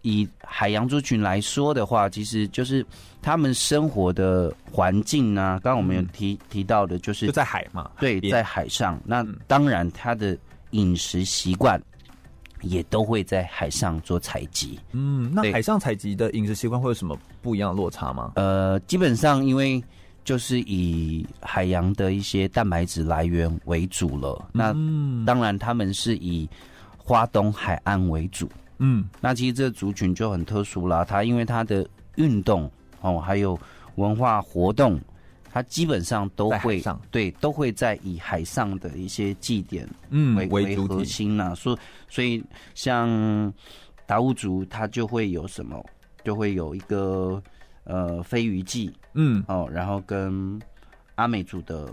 [0.02, 2.86] 以海洋族群来说的话，其实就是
[3.20, 5.60] 他们生活的环境呢、啊。
[5.62, 7.90] 刚刚我们有提、嗯、提到的，就是就在海嘛。
[7.98, 8.98] 对，在海上。
[9.04, 10.38] 那当然，他的
[10.70, 11.82] 饮食习惯。
[12.68, 14.78] 也都会在海上做采集。
[14.92, 18.32] 嗯，那海上采集的饮食习惯会有什么不一样的落差吗？
[18.36, 19.82] 呃，基本上因为
[20.24, 24.48] 就是以海洋的一些蛋白质来源为主了。
[24.54, 26.48] 嗯、那当然他们是以
[26.96, 28.48] 花东海岸为主。
[28.78, 31.04] 嗯，那其实这个族群就很特殊啦。
[31.04, 33.58] 它因为它的运动哦，还有
[33.94, 35.00] 文化活动。
[35.56, 41.78] 它基本上都会对，都会在以海上的一些祭典嗯为为核心呐、啊，所以
[42.10, 43.50] 所以像
[44.04, 45.82] 达悟族，它就会有什么，
[46.22, 47.42] 就会有一个
[47.84, 49.42] 呃飞鱼祭，嗯。
[49.48, 50.60] 哦，然后跟
[51.14, 51.90] 阿美族的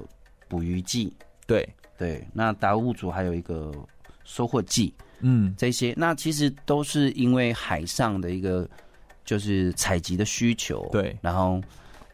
[0.49, 1.13] 捕鱼祭，
[1.47, 1.65] 对。
[1.97, 3.71] 对，那达悟族还有一个
[4.25, 5.93] 收获祭，嗯，这些。
[5.95, 8.69] 那其实都是因为海上的一个
[9.23, 11.61] 就是采集的需求，对，然后。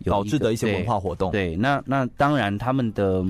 [0.05, 3.25] 导致的一些文化活动，对，那那当然，他们的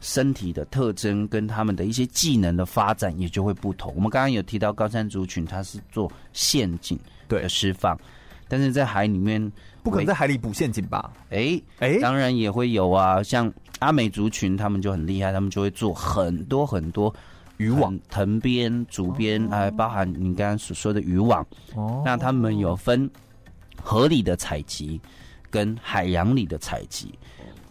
[0.00, 3.92] 身体的特征跟他们的一些技能的发展也就会不同。
[3.94, 7.98] 我们刚刚有提到高山族群，它是做陷阱的释放，
[8.48, 9.40] 但是在海里面
[9.82, 11.10] 不可能在海里捕陷阱吧？
[11.30, 17.12] 哎哎，当然也会有啊，像阿美族群，他们就很厉害，他们就会做很多很多
[17.56, 21.44] 渔网、藤编、竹编，还包含你刚刚所说的渔网。
[21.74, 23.08] 哦，那他们有分
[23.82, 25.00] 合理的采集。
[25.50, 27.12] 跟海洋里的采集，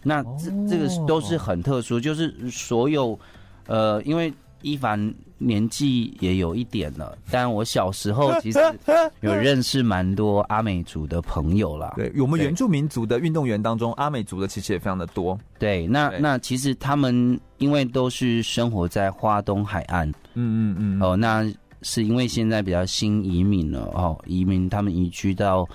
[0.02, 3.18] 那这这个都是很特殊，就是所有
[3.66, 8.58] 呃，因为伊凡年纪也有一点了，但我小时候其实
[9.20, 11.92] 有认识蛮多阿美族的朋友啦。
[11.96, 15.38] 对，我们原住民族的运动员当中，阿美族的其实也非常的多。
[15.58, 21.48] 对，那那其实他们因为都是生活在花东海岸，嗯嗯嗯，哦，那
[21.82, 25.68] 是因为现在比较新移民了哦，移民他们移居到。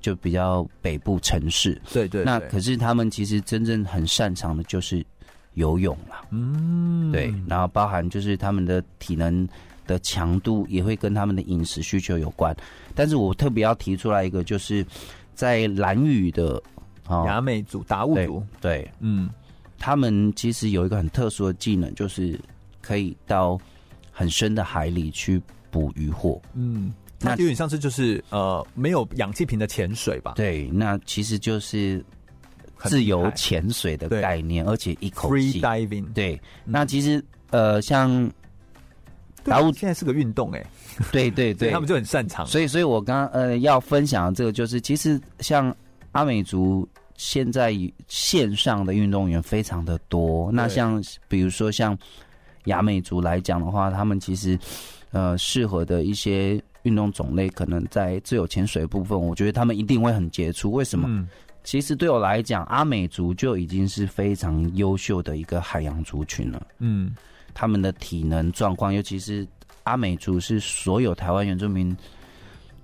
[0.00, 2.24] 就比较北部城市，对，对对。
[2.24, 5.04] 那可是他们其实真正很擅长的就是
[5.54, 7.34] 游泳了，嗯，对。
[7.48, 9.48] 然后包含就是他们的体能
[9.86, 12.54] 的强度也会跟他们的饮食需求有关。
[12.94, 14.86] 但是我特别要提出来一个，就是
[15.34, 16.62] 在蓝屿的
[17.08, 19.28] 雅美族、达悟族，对，嗯，
[19.78, 22.38] 他们其实有一个很特殊的技能，就是
[22.80, 23.58] 可以到
[24.12, 26.92] 很深的海里去捕鱼获，嗯。
[27.20, 30.34] 那有点像是就是呃没有氧气瓶的潜水吧？
[30.36, 32.04] 对，那其实就是
[32.84, 36.12] 自由潜水的概念，而且一口气 free diving。
[36.12, 38.30] 对，那其实呃，像
[39.44, 40.64] 达悟现在是个运动，哎，
[41.10, 42.46] 对对 对，他们就很擅长。
[42.46, 45.74] 所以，所以我刚刚呃要分享的这个就是，其实像
[46.12, 47.72] 阿美族现在
[48.08, 50.52] 线上的运动员非常的多。
[50.52, 51.96] 那像比如说像
[52.64, 54.58] 雅美族来讲的话，他们其实
[55.12, 60.70] 呃适合的一些运动种类，可能在自由潜水部分，我觉得他们一定会很杰出。
[60.70, 61.06] 为什么？
[61.10, 61.28] 嗯
[61.66, 66.64] 其实对我来讲，阿美族就已经是非常优秀的一个海洋族群了。
[66.78, 67.12] 嗯，
[67.54, 69.44] 他们的体能状况，尤其是
[69.82, 71.96] 阿美族，是所有台湾原住民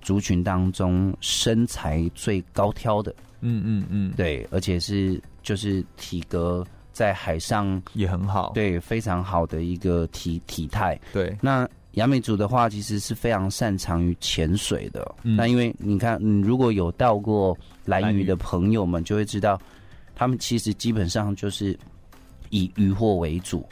[0.01, 3.15] 族群当中身材最高挑的。
[3.39, 6.61] 嗯嗯嗯，对，而且是就是体格
[6.91, 10.99] 在海上也很好，对，非常好的一个体体态。
[11.13, 11.65] 对，那。
[11.93, 15.15] 雅美族的话，其实是非常擅长于潜水的。
[15.23, 19.59] 嗯、那因为你看，你如果有到过蓝屿的朋友们，就会知道，
[20.15, 21.77] 他们其实基本上就是
[22.49, 23.67] 以渔获为主，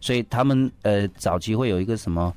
[0.00, 2.34] 所以他们呃早期会有一个什么，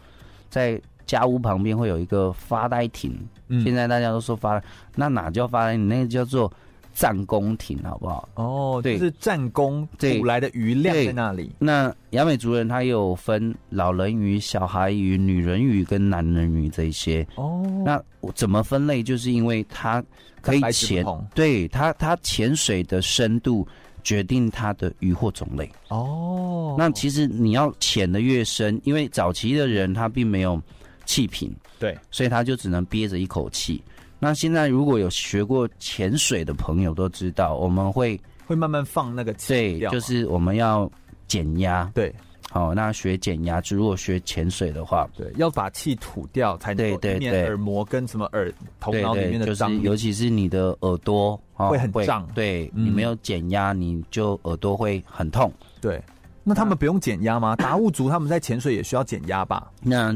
[0.50, 3.18] 在家屋旁边会有一个发呆亭。
[3.50, 5.86] 嗯、现在大家都说发呆，那哪叫发呆你？
[5.86, 6.52] 那个叫做。
[6.98, 8.28] 战功亭，好不好？
[8.34, 11.52] 哦，对，就是战功捕来的鱼量在那里。
[11.60, 17.26] 那雅美族人他有分老人鱼、小孩鱼、女人鱼跟男人鱼这些。
[17.36, 19.04] 哦，那我怎么分类？
[19.04, 20.04] 就是因为它
[20.42, 21.06] 可以潜，
[21.36, 23.68] 对它它潜水的深度
[24.04, 25.72] 决定它的鱼获种类。
[25.90, 30.60] 哦，那其实你要潜的越深，因为早期的人他并没有
[31.06, 33.84] 气瓶，对，所以他就只能憋着一口气。
[34.20, 40.90] 那现在如果有学过潜水的朋友都知道，我们会会慢慢放那个气，对，就是我们要
[41.28, 42.12] 减压，对，
[42.50, 56.02] 好，那学减压，就如果学潜水的话，对，要把气吐掉才能对对对，耳膜跟什么耳头脑里面的脏，就是尤其是你的耳朵会很胀，对，你没有减压，你就耳朵会很痛，对。
[56.44, 57.56] 那他们不用减压吗？
[57.58, 59.70] 达悟族他们在潜水也需要减压吧？
[59.82, 60.12] 那。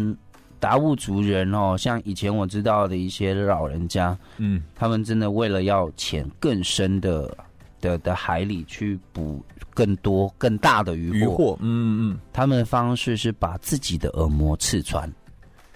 [0.61, 7.35] 达悟族人哦，像以前我知道的一些老人家，嗯，他们真的为了要潜更深的
[7.81, 9.43] 的的海里去捕
[9.73, 15.11] 更多更大的鱼获，嗯嗯，他们的方式是把自己的耳膜刺穿，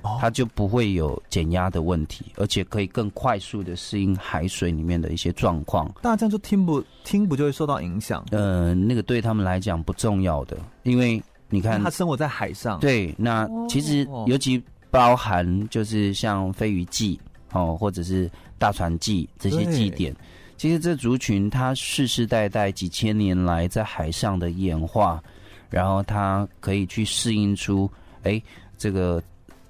[0.03, 5.91] 哦，他就不会有减压的问题，而且可以更快速的适应海水里面的一些状况。
[5.99, 8.23] 大家这样就听不听不就会受到影响？
[8.29, 11.19] 呃，那个对他们来讲不重要的，因为
[11.49, 14.63] 你看他生活在海上，对，那其实尤其。
[14.95, 17.19] 包含就是像飞鱼祭
[17.51, 20.15] 哦，或者是大船祭这些祭典，
[20.55, 25.21] 其实这族群它世世代代几千年来在海上的演化，
[25.69, 27.91] 然后它可以去适应出
[28.23, 28.41] 哎
[28.77, 29.21] 这个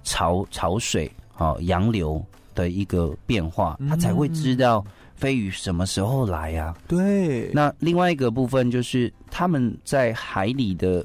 [0.03, 4.85] 潮潮水啊洋流的一个变化，它才会知道
[5.15, 6.77] 飞鱼什么时候来呀、啊。
[6.87, 11.03] 对，那另外一个部分就是他们在海里的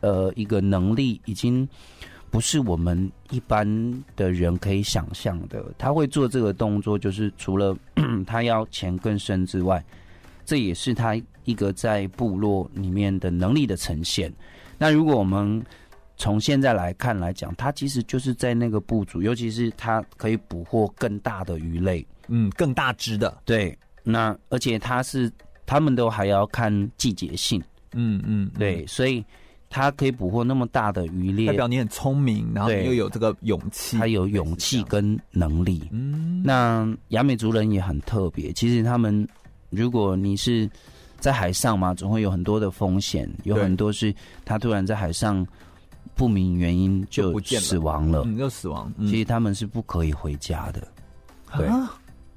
[0.00, 1.68] 呃一个能力已经。
[2.30, 3.66] 不是我们一般
[4.14, 5.64] 的人可以想象的。
[5.78, 7.76] 他会做这个动作，就是除了
[8.26, 9.82] 他要潜更深之外，
[10.44, 14.32] 这也是他一个在部落里面的能力的呈现。
[14.76, 15.64] 那如果我们
[16.16, 23.40] 从现在来看来讲，他其实就是在那个部族，尤其是他可以捕获更大的鱼类，嗯，更大只的。
[23.44, 25.32] 对，那而且他是
[25.64, 27.62] 他们都还要看季节性，
[27.92, 29.24] 嗯嗯，对，所以。
[29.70, 33.98] 他可以捕获那么大的鱼类，代表你很聪明，然后你又有这个勇气。
[33.98, 35.86] 他有勇气跟能力。
[35.92, 38.52] 嗯，那雅美族人也很特别。
[38.52, 39.28] 其实他们，
[39.70, 40.68] 如果你是
[41.20, 45.46] 在海上嘛，总会有很多的风险，有很多是他突然在海上
[46.14, 48.92] 不明原因就死亡了，嗯，就死亡。
[48.96, 50.88] 嗯，其实他们是不可以回家的。
[51.56, 51.94] 对，啊，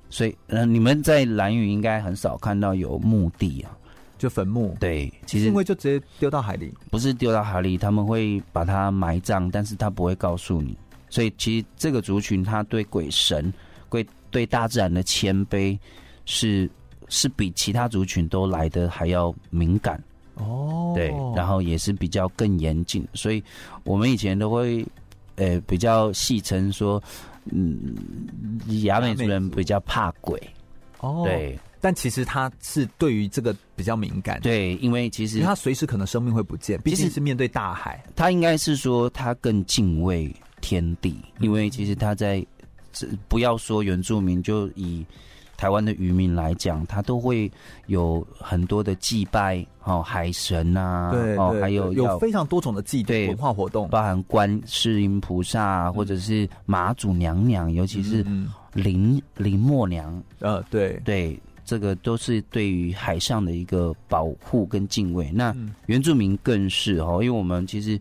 [0.09, 3.71] 所以，呃，你们在蓝屿应该很少看到有墓地啊。
[4.21, 10.77] 就坟墓，对，其实因为就直接丢到海里，不是丢到海里，他们会把它埋葬，但是他不会告诉你。
[11.09, 13.51] 所以其实这个族群，他对鬼神、
[13.89, 15.75] 对对大自然的谦卑，
[16.25, 16.69] 是
[17.09, 19.99] 是比其他族群都来的还要敏感
[20.35, 20.93] 哦。
[20.95, 23.43] 对，然后也是比较更严谨，所以
[23.83, 24.85] 我们以前都会
[25.37, 27.01] 呃比较戏称说，
[27.45, 27.95] 嗯，
[28.83, 30.39] 雅美族人比较怕鬼
[30.99, 31.23] 哦。
[31.25, 31.57] 对。
[31.81, 38.01] 但其实他是对于这个比较敏感，对，因为其实他随时可能生命会不见，毕竟是面对大海。
[38.15, 42.45] 他应该是说他更敬畏天地，因为其实他在，
[43.27, 45.03] 不要说原住民，就以
[45.57, 47.51] 台湾的渔民来讲，他都会
[47.87, 58.23] 有很多的祭拜哦，海神啊，对，哦，还有有非常多种的祭典文化活动，包含观世音菩萨或者是妈祖娘娘，尤其是
[58.73, 61.01] 林林默娘，呃，对。
[61.03, 61.39] 对。
[61.71, 65.31] 这个都是对于海上的一个保护跟敬畏。
[65.31, 65.55] 那
[65.85, 67.97] 原住民更是哦，因为我们其实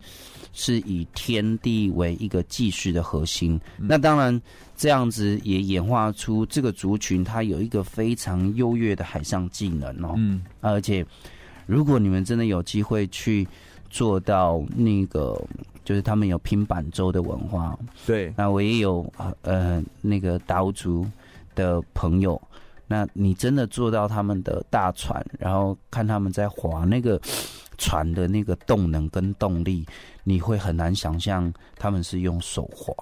[0.52, 3.60] 是以天地为一个祭祀的核心。
[3.76, 4.42] 那当然，
[4.76, 10.14] 这样子也演化出这个族群，它有一个非常优越的海上技能哦。
[10.16, 11.06] 嗯，而且
[11.64, 13.46] 如果你们真的有机会去
[13.88, 15.40] 做到那个。
[15.82, 18.32] 就是他们有拼板舟的文化，对。
[18.36, 19.12] 那我也有
[19.42, 21.04] 呃那个达悟族
[21.56, 22.40] 的朋友，
[22.90, 27.20] 那你真的坐到他们的大船，然后看他们在划那个
[27.78, 29.86] 船的那个动能跟动力，
[30.24, 32.92] 你会很难想象他们是用手划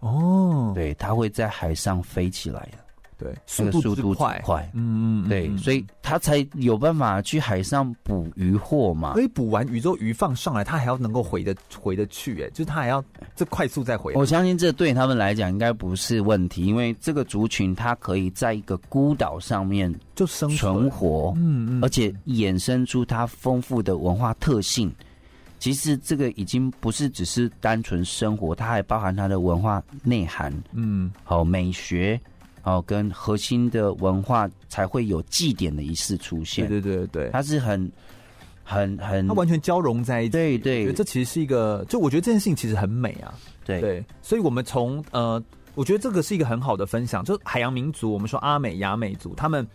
[0.00, 0.72] 哦。
[0.74, 2.78] 对，他会在海上飞起来的。
[3.16, 9.12] 对，速度速度快，快，嗯嗯，对，所以他才有办法去海上捕鱼获嘛。
[9.12, 13.02] 所以捕完鱼之后，鱼放上来，他还要能够回得回得去，哎，就是他还要
[13.36, 14.12] 这快速再回。
[14.14, 24.92] 我相信这对他们来讲应该不是问题，因为这个族群它可以在一个孤岛上面就生存活，嗯嗯，而且衍生出它丰富的文化特性。
[25.60, 32.20] 其实这个已经不是只是单纯生活，它还包含它的文化内涵，嗯，好美学。
[32.64, 36.66] 哦，跟核心的文化才会有祭典的仪式出现。
[36.66, 37.90] 对对对对，它是很、
[38.64, 40.30] 很、很，它完全交融在一起。
[40.30, 43.32] 对对，这其实是一个，就我觉得这件事情其实很美啊。
[43.64, 45.42] 对对，所以我们从呃，
[45.74, 47.24] 我觉得这个是一个很好的分享。
[47.24, 49.66] 就海洋民族，我们说阿美、亚美族，他们。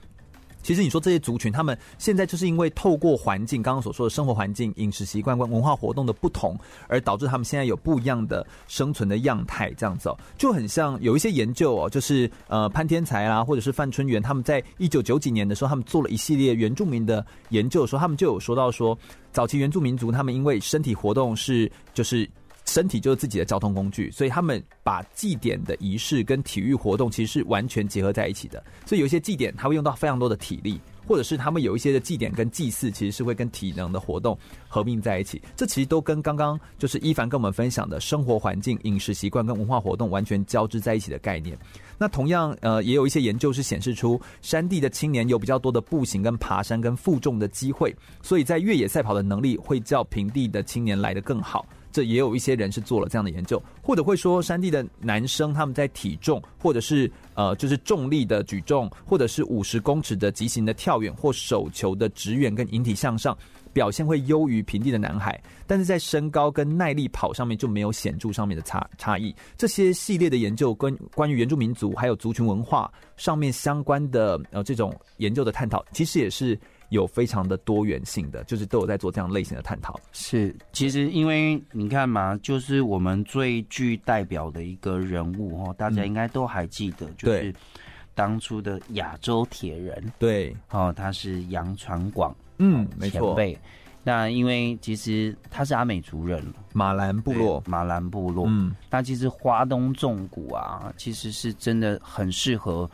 [0.61, 6.57] 其实你说这些族群，他们现在就是因为透过环境，刚刚所说的生活环境、饮食习惯、跟文化活动的不同，
[6.87, 18.97] 而导致他们现在有不一样的生存的样态，这样子哦，就很像有一些研究哦，就是呃潘天才啦，或者是范春元，他们在一九九几年的时候，他们做了一系列原住民的研究的时候，他们就有说到说，
[19.31, 22.29] 早期原住民族他们因为身体活动是就是。
[22.69, 28.63] 身体就是自己的交通工具，所以他们把祭典的仪式跟体育活动其实是完全结合在一起的。
[28.85, 35.41] 所以有一些祭典，他会用到非常多的体力，或者是他们有一些的祭典跟祭祀，其实是会跟体能的活动合并在一起。
[35.55, 41.57] 这其实都跟刚刚就是伊凡跟我们分享的生活环境、饮食习惯跟文化活动完全交织在一起的概念。
[41.97, 51.65] 那同样，呃，也有一些研究是显示出，山地的青年有比较多的步行跟爬山跟负重的机会，所以在越野赛跑的能力会较平地的青年来得更好。
[51.91, 63.37] 这也有一些人是做了这样的研究，或者会说山地的男生他们在体重，或者是呃就是重力的举重，或者是五十公尺的急行的跳远或手球的直远跟引体向上，
[63.73, 69.35] 表现会优于平地的男孩，但是在身高跟耐力跑上面就没有显著上面的差差异。
[69.57, 76.59] 这些系列的研究跟关于原住民族还有族群文化上面相关的呃这种研究的探讨，其实也是。
[76.89, 79.99] 有非常的多元性的，就是都有在做这样类型的探讨。
[80.11, 87.53] 是，其实因为你看嘛，就是我们最具代表的一个人物哦，大家应该都还记得，就是
[88.13, 90.11] 当初的亚洲铁人。
[90.17, 93.37] 对，哦，他是杨传广，嗯，没错。
[94.01, 96.41] 那因为其实他是阿美族人，
[96.73, 98.45] 马兰部落，马兰部落。
[98.47, 102.89] 嗯，那其实花东纵谷啊，其实是真的很适合。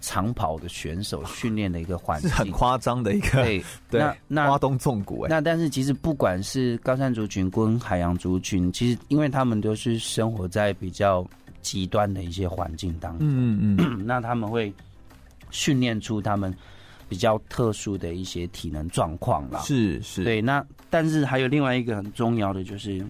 [0.00, 2.28] 长跑的选手 训练的一个环境。
[2.28, 11.26] 是很夸张的一个，对，对那那花东纵谷哎，那但是其实不管是高山族群跟海洋族群，其实因为他们都是生活在比较
[11.62, 14.72] 极端的一些环境当中，嗯嗯， 那他们会
[15.50, 16.54] 训练出他们
[17.08, 23.04] 比较特殊的一些体能状况啦，是是，对，那但是还有另外一个很重要的就是。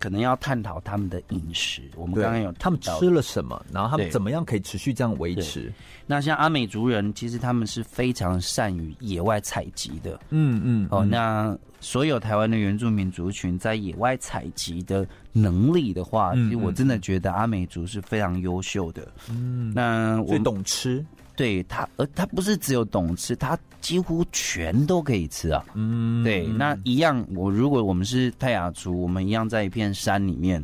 [0.00, 1.82] 可能要探讨他们的饮食。
[1.94, 5.72] 我们刚刚有他们吃了什么，然后他们怎么样可以持续这样维持？
[6.06, 10.18] 那像阿美族人，其实他们是非常善于野外采集的。
[10.30, 10.88] 嗯嗯。
[10.90, 19.06] 哦，那所有台湾的原住民族群在野外采集的能力的话，其实我真的觉得阿美族是非常优秀的。
[19.28, 21.04] 嗯，那我懂吃。
[21.40, 25.64] 对他，而他不是只有懂吃，他几乎全都可以吃啊。
[25.72, 30.62] 嗯，对，那一样，我如果我们是泰雅族，我们一样在一片山里面，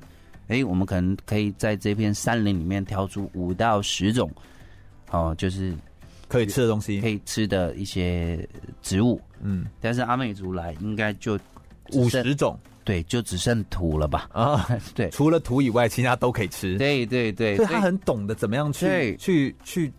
[0.48, 4.30] 哎，我们可能可以在这片山林里面挑出五到十种，
[5.10, 5.74] 哦，就是
[6.28, 8.46] 可以吃的东西，可以吃的一些
[8.82, 9.18] 植物。
[9.40, 11.38] 嗯，但是阿美族来应该就
[11.92, 12.54] 五十种，
[12.84, 14.28] 对，就只剩土了吧？
[14.34, 16.76] 啊，对，除了土以外，其他都可以吃。
[16.76, 19.90] 对对对，所以他很懂得怎么样去去去。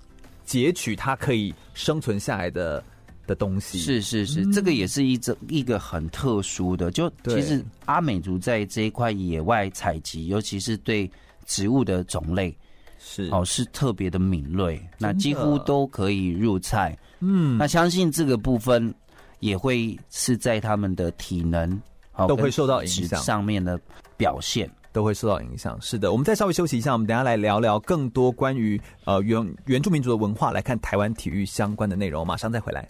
[0.48, 2.82] 截取它可以生存下来的
[3.28, 6.90] 的东西，是是是，嗯、这个也是一种一个很特殊的。
[6.90, 11.12] 就其实阿美族在这一块野外采集，尤其是对
[11.46, 12.58] 植物的种类，
[12.98, 16.98] 是哦是特别的敏锐，那几乎都可以入菜。
[17.20, 18.94] 嗯，那相信这个部分
[19.42, 21.70] 也会是在他们的体能、
[22.14, 23.78] 哦、都会受到影响上面的
[24.16, 24.72] 表现。
[24.98, 25.80] 都会受到影响。
[25.80, 32.26] 是的，我们再稍微休息一下，我们等下来聊聊更多关于呃原原住民族的文化，来看台湾体育相关的内容。
[32.26, 32.88] 马上再回来。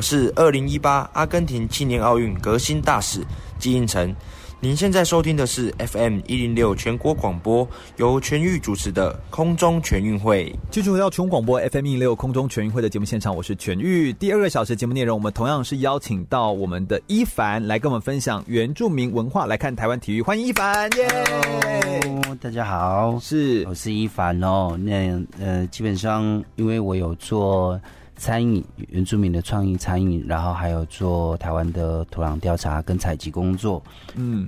[0.00, 3.20] 我是二零一八阿根廷青年奥运革新大使
[3.58, 4.16] 纪应成。
[4.58, 10.58] 您现在收听的是 FM 一零六全国广播，由全域主持的空中全运会。
[10.70, 14.10] 继续回到全国广播 FM 一零六空中全运会的节目现场，我是全域。
[14.14, 20.22] 第二个小时节目内容，我们同样是邀请到我们的一凡来跟我们分享原住民文化，来看台湾体育。
[20.22, 22.38] 欢迎一凡，耶、yeah!！
[22.38, 24.78] 大家好，是我是一凡哦。
[24.78, 27.78] 那呃，基本上因为我有做。
[28.20, 33.82] 餐饮原住民的创意餐饮，然后还有做台湾的土壤调查跟采集工作，
[34.14, 34.46] 嗯，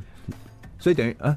[0.78, 1.34] 所以等于啊，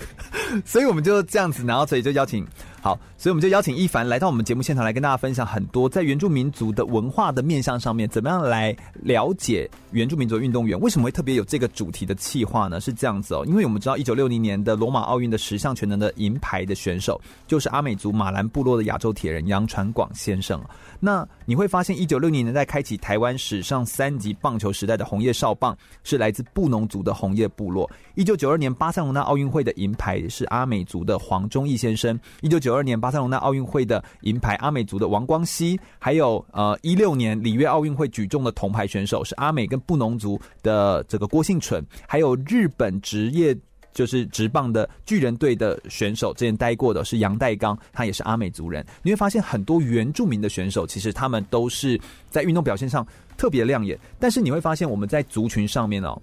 [0.64, 2.46] 所以我们就这样子，然后所以就邀请。
[2.86, 8.72] 好，所以我们就邀请一凡来到我们节目现场来跟大家分享很多在原住民族的文化的面向上面，怎么样来
[9.02, 10.78] 了解原住民族运动员？
[10.78, 12.80] 为什么会特别有这个主题的企划呢？
[12.80, 20.62] 是这样子哦，因为我们知道一九六零年的罗马奥运的十项全能的银牌的选手，就是阿美族马兰部落的亚洲铁人杨传广先生。
[21.00, 27.90] 那你会发现，一九六零年代开启台湾史上三级棒球时代的红叶少棒，是来自布农族的红叶部落。
[28.14, 32.16] 一九九二年巴塞隆那奥运会的银牌是阿美族的黄忠义先生。
[32.42, 43.56] 一九九二年巴塞隆那奥运会的银牌，阿美族的王光熙，还有呃一六年里约奥运会举重的铜牌选手是阿美跟布农族的这个郭婞淳，还有日本职业
[43.92, 48.84] 就是职棒的巨人队的选手，之前待过的是杨代刚，他也是阿美族人。
[49.02, 51.98] 你会发现很多原住民的选手，其实他们都是
[52.28, 53.06] 在运动表现上
[53.38, 56.20] 特别亮眼，但是你会发现我们在族群上面哦。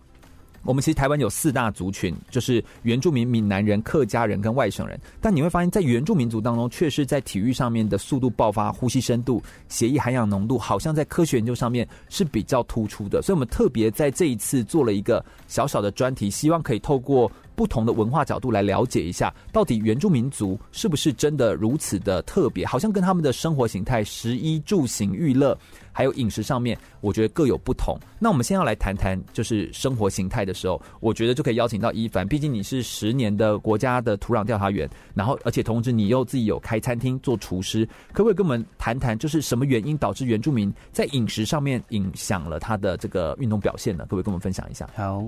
[0.64, 4.99] 我们其实台湾有四大族群，就是原住民、闽南人、客家人跟外省人。
[5.22, 13.22] 但你会发现在原住民族当中，确实在体育上面的速度爆发、呼吸深度、血液含氧浓度，好像在科学研究上面是比较突出的。
[13.22, 22.66] 所以，我们特别在这一次做了一个小小的专题，希望可以透过不同的文化角度来了解一下，到底原住民族是不是真的如此的特别？
[22.66, 25.58] 好像跟他们的生活形态、食衣住行、娱乐。
[25.95, 27.95] 还有饮食上面，我觉得各有不同。
[28.18, 32.28] 那我们先要来谈谈，就是生活形态的时候，我觉得就可以邀请到一凡。
[32.28, 44.04] 毕竟你是十年的国家的土壤调查员，然后而且同时你又自己有开餐厅做厨师，可不可以跟我们谈谈，就是什么原因导致原住民在饮食上面影响了他的这个运动表现呢？
[44.06, 44.89] 可不可以跟我们分享一下？
[44.95, 45.24] 好，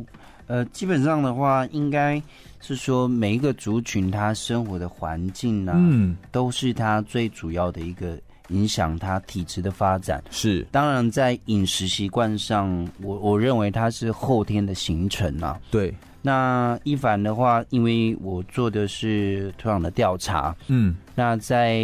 [0.48, 2.22] 呃，基本上的话，应该
[2.62, 8.18] 是说每一个族群他生活的环境呢、啊，嗯，都是他最主要的一个。
[8.50, 10.24] 影响他体质的发展。
[10.30, 15.60] 是，当然在饮食习惯上，我我认为它是后天的形成啊。
[15.72, 15.92] 对，
[16.22, 21.82] 那一凡的话，因为我做的是土壤的调查，嗯，那在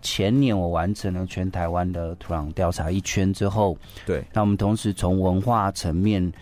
[0.00, 3.76] 前年我完成了全台湾的土壤调查一圈之后，
[4.06, 6.32] 对，那我们同时从文化层面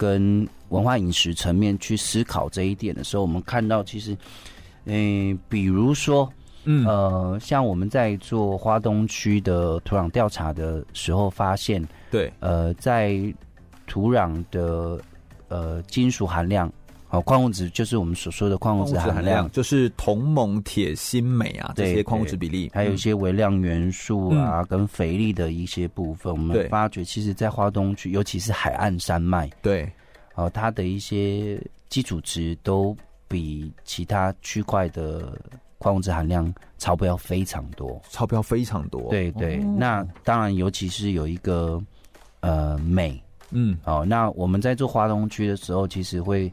[0.00, 4.16] 跟文化饮食层面去思考这一点的时候，我们看到其实，
[4.86, 6.32] 嗯、呃，比如说。
[6.64, 13.16] 嗯，呃，像我们在做花东区的土壤调查的时候，发现，对，呃，在
[13.86, 15.00] 土壤的
[15.48, 16.70] 呃金属含量，
[17.10, 29.90] 哦，矿物质就是我们所说的矿物质含量，就是铜、锰、铁、锌、镁啊这些矿物质比例，还有一些微量元素啊、嗯、跟肥力的一些部分，我们发觉，其实，在花东区，尤其是海岸山脉，对，
[30.34, 32.96] 哦，它的一些基础值都
[33.28, 35.36] 比其他区块的。
[35.82, 39.08] 矿物质含量超标非常多，超标非常多。
[39.08, 41.82] 对对，哦、那当然，尤其是有一个
[42.40, 43.18] 呃镁，
[43.50, 46.52] 嗯，哦，那我们在做华东区的时候，其实会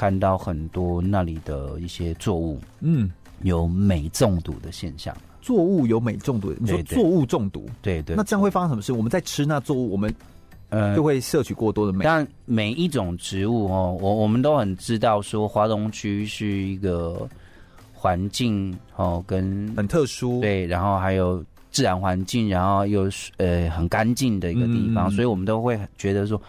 [0.00, 3.10] 看到很多那里的一些作物，嗯，
[3.42, 5.14] 有镁中毒的现象。
[5.42, 8.94] 作物有镁中毒，你说作物中毒，对对，对，那这样会发生什么事？
[8.94, 10.10] 我们在吃那作物，我们
[10.70, 12.02] 呃就会摄取过多的镁。
[12.02, 17.28] 但每一种植物哦，我我们都很知道说华东区是一个。
[18.02, 26.40] 环境哦，跟很特殊，对，然后还有自然环境，然后又呃很干净的一个地方，嗯，所以我们都会觉得说，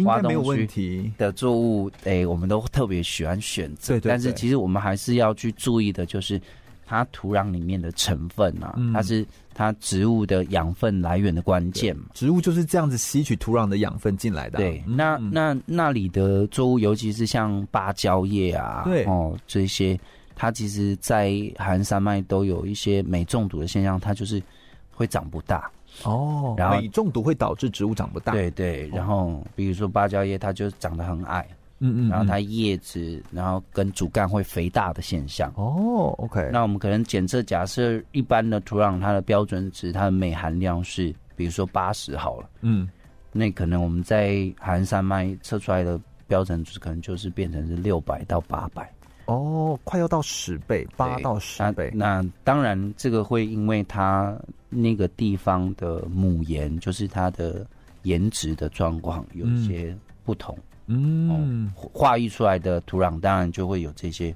[0.00, 3.94] 应该没有问题的作物，哎，我们都特别喜欢选择。
[3.94, 6.40] 对，对，对，但是其实我们还是要去注意的，就是
[6.86, 12.04] 它土壤里面的成分啊，嗯，它是它植物的养分来源的关键嘛。
[12.14, 14.60] 植物就是这样子吸取土壤的养分进来的，啊。
[14.60, 19.98] 对，那那那里的作物，尤其是像芭蕉叶啊，对哦这些。
[20.42, 24.42] 它其实，在海岸山脉都有一些镁中毒的现象，它就是
[24.90, 25.70] 会长不大。
[26.04, 28.32] 哦，然后镁中毒会导致植物长不大。
[28.32, 31.46] 对对，然后比如说芭蕉叶，它就长得很矮，
[31.78, 35.52] 嗯嗯，然后它叶子，然后跟主干会肥大的现象。
[35.56, 42.88] 哦，OK，那我们可能检测，假设一般的土壤它的标准值，它的镁含量是，比如说八十好了，嗯，
[43.32, 48.90] 那可能我们在海岸山脉测出来的标准值，可能就是变成是六百到八百。
[49.26, 51.88] 哦，快要到十倍，八到十倍。
[51.94, 54.36] 那，那当然，这个会因为它
[54.70, 57.66] 那个地方的母岩，就是它的
[58.04, 59.94] 颜值的状况有一些
[60.24, 60.56] 不同。
[60.86, 64.34] 嗯，哦、化育出来的土壤当然就会有这些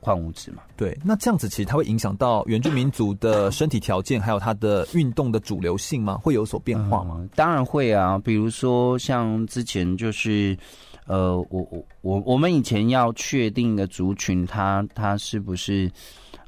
[0.00, 0.62] 矿物质嘛。
[0.76, 6.18] 对，那这样子其实它会影响到原住民族的身体条件，还有它的运动的主流性吗？
[6.22, 7.16] 会有所变化吗？
[7.20, 10.56] 嗯、当然会啊，比如说像之前就是。
[11.04, 15.90] 呃，我我我我们以前要确定一个族群，它它是不是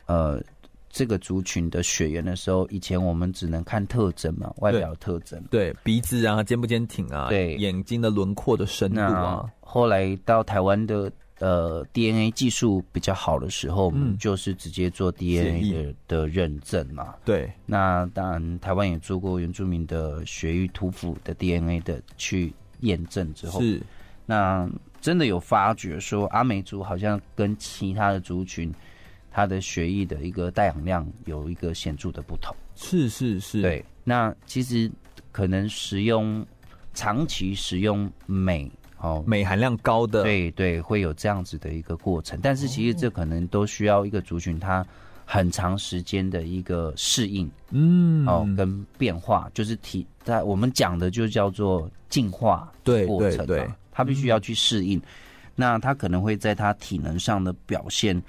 [0.06, 0.40] 呃
[0.94, 9.44] 这个族群的血缘的时候，以前我们只能看特征嘛，外表特征，对鼻子啊，坚不坚挺啊，对眼睛的轮廓的深度啊。
[9.60, 17.16] 后来到台湾的呃 DNA 技术比较好的时候，嗯，就是直接做 DNA 的的认证嘛。
[17.24, 23.82] 对，那当然台湾也做过原住民的血域图谱的 DNA 的去验证之后是。
[24.26, 24.70] 那
[25.00, 28.72] 真的有发觉说，阿美族好像跟其他的族群，
[29.34, 32.54] 它的血液的一个带氧量有一个显著的不同。
[32.76, 33.84] 是是是，对。
[34.04, 34.88] 那其实
[35.32, 36.46] 可能食用
[36.92, 42.38] 长期食用镁哦，镁含量高的，对对，会有这样子的一个过程。
[42.40, 44.86] 但是其实这可能都需要一个族群它
[45.24, 53.68] 很长时间的一个适应，嗯，哦，跟变化，就是体在我们讲的就叫做进化对过程，对对。
[53.90, 55.02] 他必须要去适应，嗯，
[55.56, 58.20] 那他可能会在他体能上的表现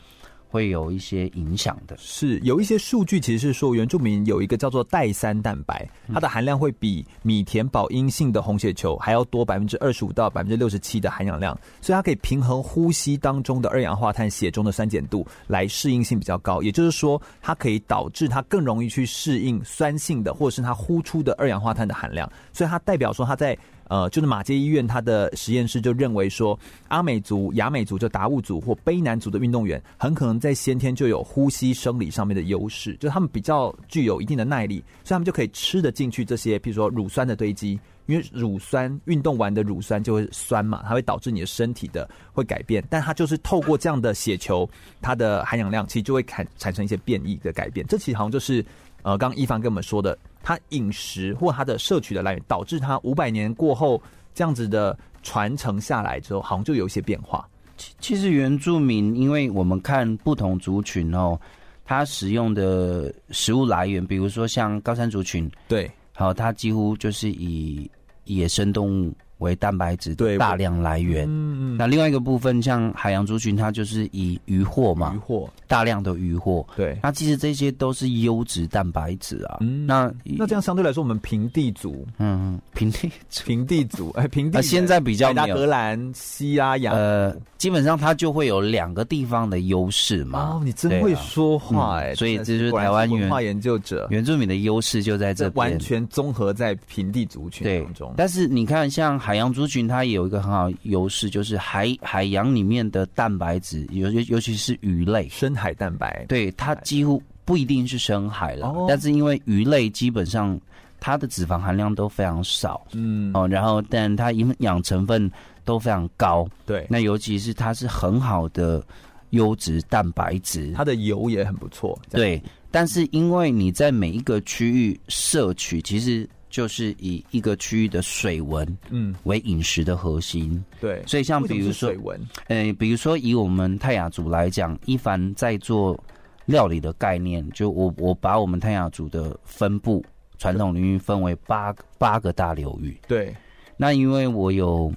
[0.55, 1.97] 会有一些影响的。
[1.99, 16.61] 是有一些数据，其实是说原住民有一个叫做代三蛋白，它的含量会比米田保阴性的红血球还要多百分之二十五到百分之六十七的含氧量，所以它可以平衡呼吸当中的二氧化碳血中的酸碱度，来适应性比较高。
[16.61, 22.31] 也就是说，它可以导致它更容易去适应酸性的，或者是它呼出的二氧化碳的含量。
[22.53, 23.57] 所以它代表说它在。
[23.87, 26.57] 呃，就是马街医院，他的实验室就认为说，
[26.87, 44.67] 阿美族、亚美族、就达悟族或卑南族的运动员，很可能在先天就有呼吸生理上面的优势，就他们比较具有一定的耐力，所以他们就可以吃得进去这些，比如说乳酸的堆积，因为乳酸运动完的乳酸就会酸嘛，它会导致你的身体的会改变，但它就是透过这样的血球，
[45.01, 48.65] 它的含氧量其实就会产产生一些变异的改变，这其实好像就是。
[49.05, 53.99] 呃，刚刚一帆跟我们说的，他饮食或他的摄取的来源，导致他五百年过后
[54.31, 57.49] 这样子的传承下来之后，好像就有一些变化。
[57.77, 61.35] 其其实原住民，因为我们看不同族群哦，
[61.83, 67.89] 他使用的食物来源，比如说像高山族群，对，好，他几乎就是以
[68.25, 69.11] 野生动物。
[69.39, 71.25] 为蛋白质的大量来源。
[71.27, 71.77] 嗯嗯。
[71.77, 76.65] 那另外一个部分，像海洋族群，它就是以渔获嘛，渔获大量的渔获。
[76.75, 76.97] 对。
[77.03, 79.57] 那其实这些都是优质蛋白质啊。
[79.59, 79.85] 嗯。
[79.85, 83.11] 那那这样相对来说，我们平地族，嗯，平地
[83.43, 84.61] 平地族，哎，平地。
[84.61, 85.55] 现在比较没有。
[85.55, 86.95] 格兰西啊，洋。
[86.95, 90.39] 呃，基本上它就会有两个地方的优势嘛。
[90.39, 92.15] 哦，你真会说话哎！
[92.15, 98.13] 所以这就是台湾文化研究者，原住民的优势就在这边，完全综合在平地族群当中。
[98.15, 99.19] 但是你看，像。
[99.25, 105.27] 海洋族群它也有一个很好优势，就是海海洋里面的蛋白质，尤尤尤其是鱼类。
[105.29, 110.59] 深海蛋白，对它几乎不一定是深海了，哦，但是因为鱼类基本上
[110.99, 113.31] 它的脂肪含量都非常少，嗯。
[113.33, 115.31] 哦，然后但它营养成分
[115.63, 118.85] 都非常高，对，那尤其是它是很好的
[119.31, 126.29] 优质蛋白质，它的油也很不错，对，但是因为你在每一个区域摄取，其实。
[126.55, 130.63] 就是以一个区域的水文，嗯，为饮食的核心。
[130.79, 136.01] 对，所以像比如说水文，呃，比如说以我们泰雅族来讲，一凡在做
[136.45, 140.01] 料理的概念，就我我把我们泰雅族的分布
[140.37, 142.97] 传统领域分为八八个大流域。
[143.05, 143.35] 对，
[143.75, 144.89] 那因为我有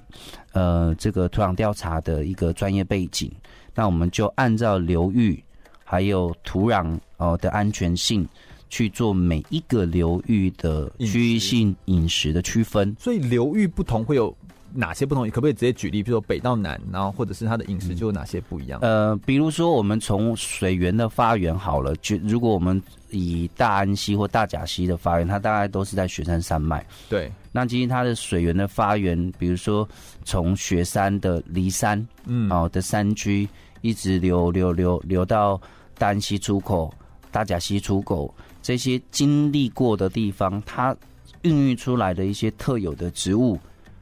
[0.53, 3.29] 呃这个土壤调查的一个专业背景，
[3.75, 5.43] 那我们就按照流域
[5.83, 8.25] 还有土壤哦的安全性。
[8.69, 14.35] 去做每一个流域的区域性饮食的区分，所以流域不同会有
[14.71, 15.27] 哪些不同？
[15.29, 16.03] 可不可以直接举例？
[16.03, 18.79] 比如说北到南，然后或者是它的饮食就有哪些不一样？
[18.83, 26.85] 嗯、呃，比如说我们从水源的发源好了，就如果我们以大安溪或大甲溪的发源，它大概都是在雪山山脉。
[27.09, 29.87] 对，那其实它的水源的发源，比如说
[30.23, 33.49] 从雪山的骊山，嗯，哦的山区
[33.81, 35.59] 一直流流流流到
[35.97, 36.93] 大安溪出口、
[37.31, 38.31] 大甲溪出口。
[38.61, 40.95] 这些经历过的地方，它
[41.43, 43.57] 孕育出来的一些特有的植物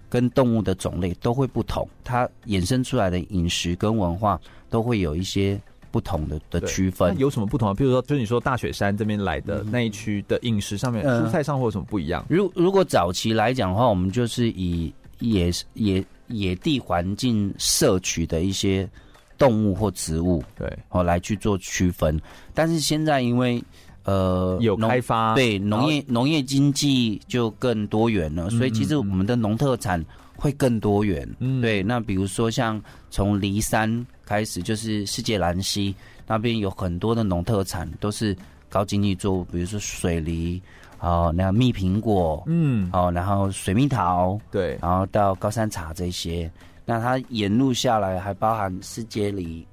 [0.10, 4.40] 跟动物的种类都会不同，它衍生出来的饮食跟文化
[4.70, 5.60] 都会有一些
[5.92, 7.18] 不同的的区分。
[7.18, 7.74] 有什么不同啊？
[7.74, 12.26] 比如说，就是你说大雪山这边来的那一区的饮食上面，嗯、蔬菜上会有什么不一样？
[12.30, 18.90] 如如果早期来讲的话，我们就是以野野野地环境摄取的一些
[19.38, 22.20] 动物或植物，对，哦来去做区分。
[22.54, 23.64] 但是现在因为
[24.08, 30.04] 呃有开发，对农业农业经济就更多元了，所以其实我们的农特产
[30.36, 31.28] 会更多元。
[31.40, 31.84] 嗯，对。
[31.84, 32.82] 那比如说像
[33.12, 35.94] 从梨山开始，就是世界兰溪
[36.26, 38.36] 那边有很多的农特产都是
[38.70, 40.60] 高经济作物，比如说水梨。
[41.00, 46.52] 哦，那蜜苹果，嗯，哦，然后水蜜桃，对，然后到高山茶这些，
[46.86, 49.67] 那它沿路下来还包含世界梨，嗯、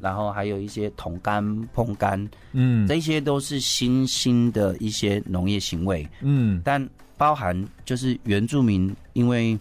[0.00, 1.44] 然后还有一些桶干、
[1.74, 9.58] 碰干，嗯，这些都是新兴的一些农业行为，嗯，但包含就是原住民因为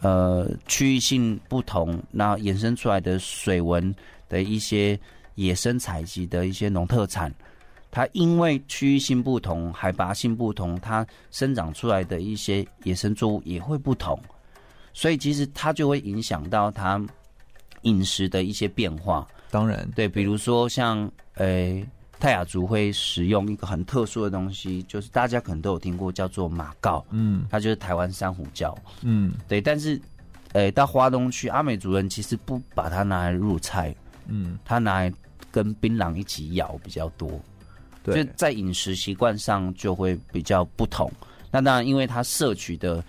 [0.00, 3.94] 呃区域性不同，那衍生出来的水文
[4.28, 4.98] 的一些
[5.34, 7.32] 野生采集的一些农特产。
[7.92, 14.16] 它因为区域性不同、海拔性不同，它生长出来的一些野生作物也会不同，
[14.92, 17.04] 所以其实它就会影响到它
[17.82, 19.26] 饮食的一些变化。
[19.50, 21.82] 当然，对，比如说像呃
[22.20, 29.60] 泰雅族会使用一个很特殊的东西，就是大家可能都有听过，叫做马告，嗯，它就是台湾珊瑚礁，嗯，对。
[29.60, 30.00] 但是，
[30.52, 33.94] 呃，到花东区阿美族人其实不把它拿来入菜，
[34.28, 35.12] 嗯，它拿来
[35.50, 37.40] 跟槟榔一起咬比较多。
[38.02, 41.10] 对，就在饮食习惯上就会比较不同。
[41.50, 43.02] 那当然，因为它摄取的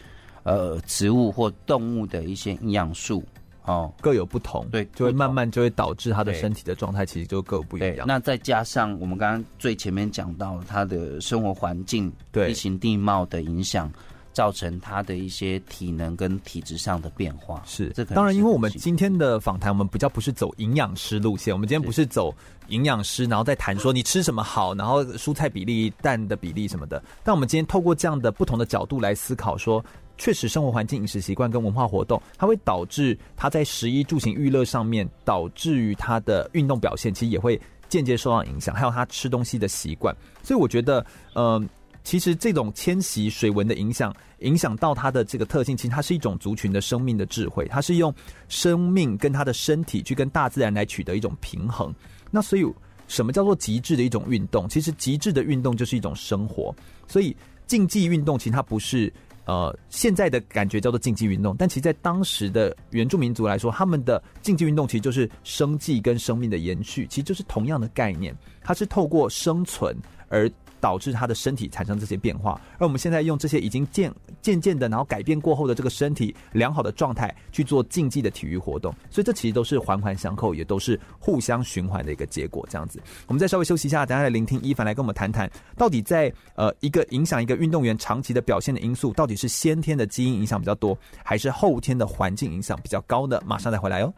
[0.44, 3.24] 呃植物或动物的一些营养素
[3.66, 8.06] 哦各有不同，对，就会慢慢就会导致他的身体的状态其实就各有不一样。
[8.08, 13.92] 那再加上我们刚刚最前面讲到他的生活环境、对地形地貌的影响。
[14.34, 22.34] 造成他的一些体能跟体质上的变化是，这当然，因为我们今天的访谈，我们比较不是走营养师路线，我们今天不是走
[22.70, 27.04] 营养师，然后再谈说你吃什么好，然后蔬菜比例、蛋的比例什么的。
[27.26, 29.84] 但我们今天透过这样的不同的角度来思考，说
[30.22, 37.60] 确实生活环境、饮食习惯跟文化活动，它会导致他在食衣住行娱乐上面，导致于他的运动表现，其实也会
[37.90, 40.16] 间接受到影响，还有他吃东西的习惯。
[40.44, 41.04] 所以我觉得，
[41.34, 41.64] 嗯、呃。
[42.04, 48.12] 其实这种迁徙水文的影响，影响到它的这个特性，其实它是一种族群的生命的智慧，它是用
[48.48, 51.94] 生命跟它的身体去跟大自然来取得一种平衡。
[52.32, 52.66] 那所以，
[53.08, 54.68] 什么叫做极致的一种运动？
[54.68, 56.76] 其实极致的运动就是一种生活。
[57.08, 59.14] 所以竞技运动其实它不是
[59.46, 69.96] 呃现在的感觉叫做竞技运动，但其实在当时的原住民族来说，他们的竞技运动其实就是生计跟生命的延续，其实就是同样的概念，它是透过生存
[70.28, 70.50] 而。
[70.82, 74.12] 导致他的身体产生这些变化，而我们现在用这些已经渐
[74.42, 82.68] 渐渐的，然后改变过后的这个身体良好的状态去做竞技的体育活动，所以这其实都是环环相扣，也都是互相循环的一个结果。
[82.70, 93.40] 这样子，我们再稍微休息一下，等下来聆听伊凡来跟我们谈谈，到底在呃一个影响一个运动员长期的表现的因素，到底是先天的基因影响比较多，还是后天的环境影响比较高呢？
[93.46, 94.14] 马上再回来哦。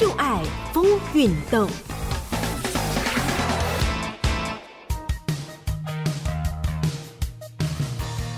[0.00, 0.40] 就爱
[0.72, 0.82] 疯
[1.12, 1.68] 运动，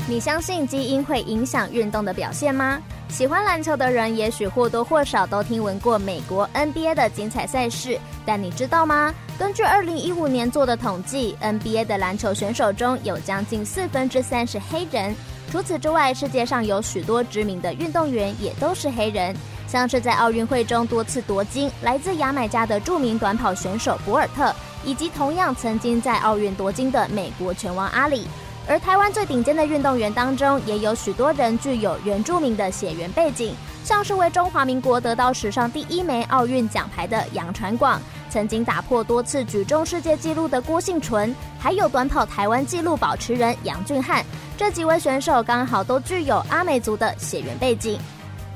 [0.09, 2.83] 你相信基因会影响运动的表现吗？
[3.09, 7.97] 喜欢篮球的人也许或多或少都听闻过美国 NBA 的精彩赛事，
[8.27, 9.15] 但你知道吗？
[9.39, 15.15] 根据二零一五年做的统计，NBA 的篮球选手中有将近四分之三是黑人。
[15.49, 19.37] 除此之外，世界上有许多知名的运动员也都是黑人。
[19.73, 24.55] 像是在奥运会中多次夺金，来自牙买加的著名短跑选手博尔特，
[24.85, 28.29] 以及同样曾经在奥运夺金的美国拳王阿里。
[28.69, 37.99] 而台湾最顶尖的运动员当中，也有许多人具有原住民的血缘背景，像是为中华民国得到史上第一枚奥运奖牌的杨传广，
[38.29, 44.23] 曾经打破多次举重世界纪录的郭婞淳，还有短跑台湾纪录保持人杨俊翰，
[44.55, 47.99] 这几位选手刚好都具有阿美族的血缘背景。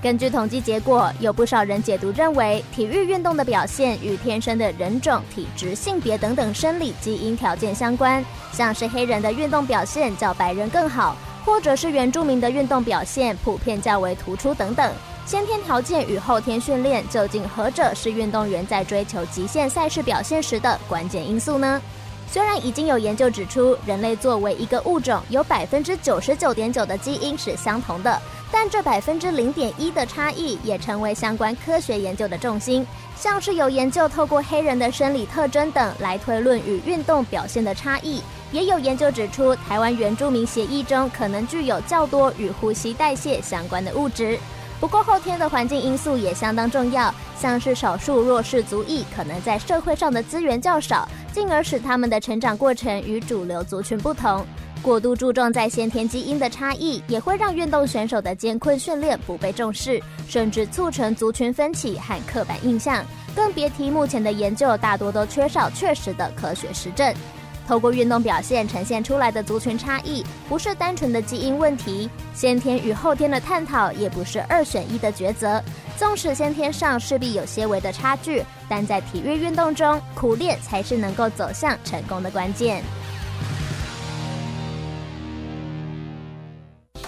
[0.06, 14.92] 根据统计结果，有不少人解读认为，体育运动的表现与天生的人种、体质、性别等等生理基因条件相关，像是黑人的运动表现较白人更好，或者是原住民的运动表现普遍较为突出等等。
[15.26, 21.82] 先天条件与后天训练，究竟何者是运动员在追求极限赛事表现时的关键因素呢？
[22.28, 28.20] 虽然已经有研究指出，人类作为一个物种，有百分之九十九点九的基因是相同的，
[28.52, 32.86] 但这百分之零点一的差异也成为相关科学研究的重心。
[33.16, 38.20] 像是有研究透过黑人的生理特征等来推论与运动表现的差异，
[38.52, 44.38] 也有研究指出，台湾原住民血液中可能具有较多与呼吸代谢相关的物质。
[44.78, 54.46] 不过后天的环境因素也相当重要，像是少数弱势族裔可能在社会上的资源较少，进而使他们的成长过程与主流族群不同。
[54.82, 63.04] 过度注重在先天基因的差异，也会让运动选手的艰困训练不被重视，甚至促成族群分歧和刻板印象。
[63.34, 67.12] 更别提目前的研究大多都缺少确实的科学实证。
[67.66, 75.62] 透过运动表现呈现出来的族群差异，不是单纯的基因问题，先天与后天的探讨也不是二选一的抉择。
[75.96, 82.82] 纵使先天上势必有些微的差距，但在体育运动中，苦练才是能够走向成功的关键。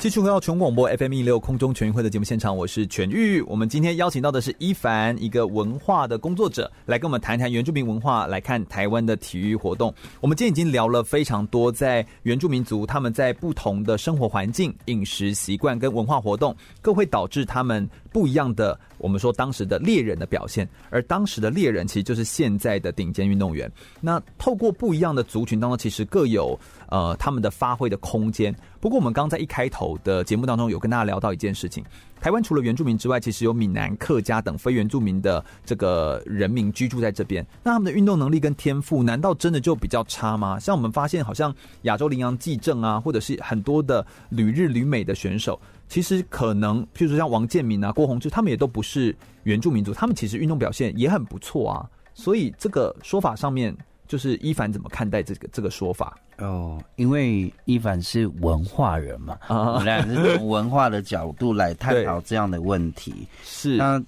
[0.01, 3.41] 继续回到全广播 FM 一六空中全运会的节目现场，我是全玉。
[3.43, 9.93] 我们今天邀请到的是伊凡，一个文化的工作者，来跟我们谈谈原住民文化，来看台湾的体育活动。
[10.21, 18.79] 我们今天已经聊了非常多，在原住民族他们在不同的生活环境、饮食习惯跟文化活动，更会导致他们不一样的。
[18.99, 23.71] 我们说当时的猎人的表现，而当时的猎人其实就是现在的顶尖运动员。
[24.01, 28.55] 那透过不一样的族群当中，其实各有呃他们的发挥的空间。
[28.81, 31.85] 不过我们刚在一开头的节目当中有跟大家聊到一件事情：
[32.21, 37.47] 台湾除了原住民之外，其实有闽南、客家等非原住民的这个人民居住在这边。
[37.63, 40.59] 那他们的运动能力跟天赋，难道真的就比较差吗？
[40.59, 51.89] 像我们发现，好像亚洲羚羊纪政啊，或者是很多的旅日旅美的选手，其实可能，譬如说像王建民啊、郭宏志，他们也都不是原住民族，他们其实运动表现也很不错啊。
[52.15, 53.77] 所以这个说法上面。
[54.09, 56.17] 就是伊凡怎么看待这个这个说法？
[56.39, 63.13] 哦，因为伊凡是文化人嘛，我们俩是从文化的角度来探讨这样的问题。
[63.45, 64.03] 是，那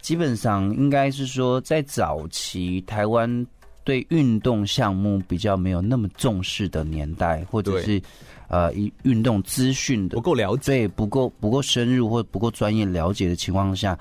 [0.00, 3.46] 基本上应该是说，在早期台湾
[3.84, 8.00] 对运动项目比较没有那么重视的年代，或者是
[8.48, 13.98] 呃，一运动资讯的不够了解，对，不够不够深入或不够专业了解的情况下，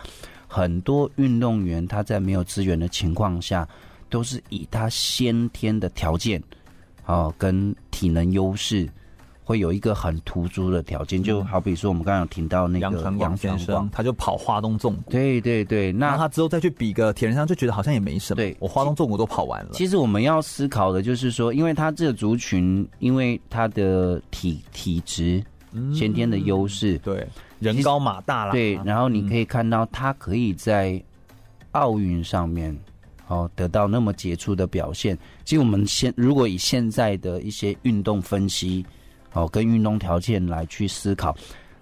[0.48, 3.68] 很多运动员他在没有资源的情况下。
[4.10, 6.40] 都是以他先天的条件，
[7.06, 8.90] 哦，跟体能优势，
[9.44, 11.22] 会有一个很突出的条件。
[11.22, 15.12] 就好比说，我们刚刚有听到那个杨传广先生，他就跑花东纵谷。
[15.12, 18.38] 对对对，那他之后再去比个铁人三项，就觉得好像也没什么。
[18.38, 19.72] 对，我花东纵谷都跑完了。
[19.74, 25.44] 其实我们要思考的就是说，因为他这个族群，因为他的体体质
[25.94, 27.28] 先天的优势，对，
[27.60, 28.52] 人高马大啦。
[28.52, 31.04] 对，然后你可以看到他可以在
[31.72, 32.78] 奥运上面。
[33.28, 38.86] 哦，得到那么杰出的表现，其实我们现如果以现在的一些运动分析，
[39.32, 41.36] 哦，跟运动条件来去思考，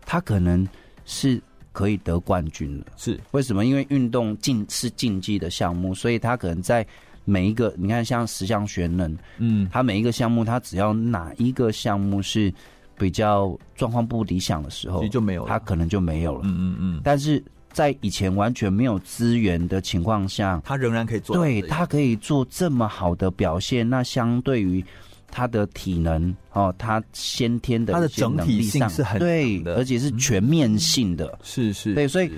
[0.06, 0.68] 他可能
[1.04, 2.92] 是可以得冠军的。
[2.96, 3.66] 是为什么？
[3.66, 6.86] 因为运动竞是竞技的项目，所以他可能在
[7.26, 12.54] 每一个，你看像十项全能，嗯，他每一个项目，他只要哪一个项目是
[12.98, 16.42] 比较状况不理想的时候，就没有了，他可能就没有了。
[16.46, 17.44] 嗯嗯嗯，但是。
[17.72, 21.36] 在以前完全没有资源的情况下，他仍然可以做。
[21.36, 23.90] 对，他可以做这么好的表现。
[23.90, 24.84] 那相对于
[25.30, 31.40] 他的体能哦，他先天的他的整体性是很对的，而且是全面性的。
[31.42, 32.30] 是是，对，所以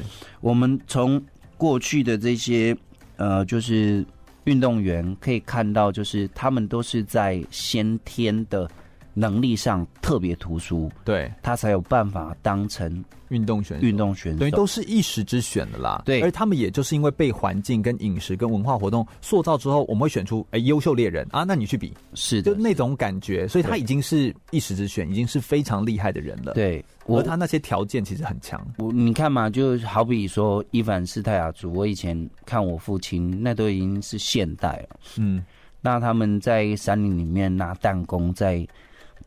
[0.42, 1.22] 我们从
[1.58, 2.76] 过去的这些
[3.16, 4.06] 呃，就是
[4.44, 8.70] 运动员可以看到，就是他们都是在先天的
[9.14, 13.04] 能力上特别突出，对，他才有办法当成。
[13.30, 16.00] 运动选手，运动选手，等于都是一时之选的啦。
[16.06, 23.48] 对，而他们也就是因为被环境、跟饮食、跟文化活动塑造之后，我们会选出哎优秀猎人啊，那你去比，是的，就那种感觉。
[23.48, 26.54] 所以他已经是一时之选，已经是非常厉害的人了。
[26.54, 28.64] 对，而他那些条件其实很强。
[28.78, 35.00] 我你看嘛，就好比说伊凡斯泰亚族，我以前看我父亲，那都已经是现代了。
[35.18, 35.44] 嗯，
[35.82, 38.68] 那他们在山林里面拿弹弓在。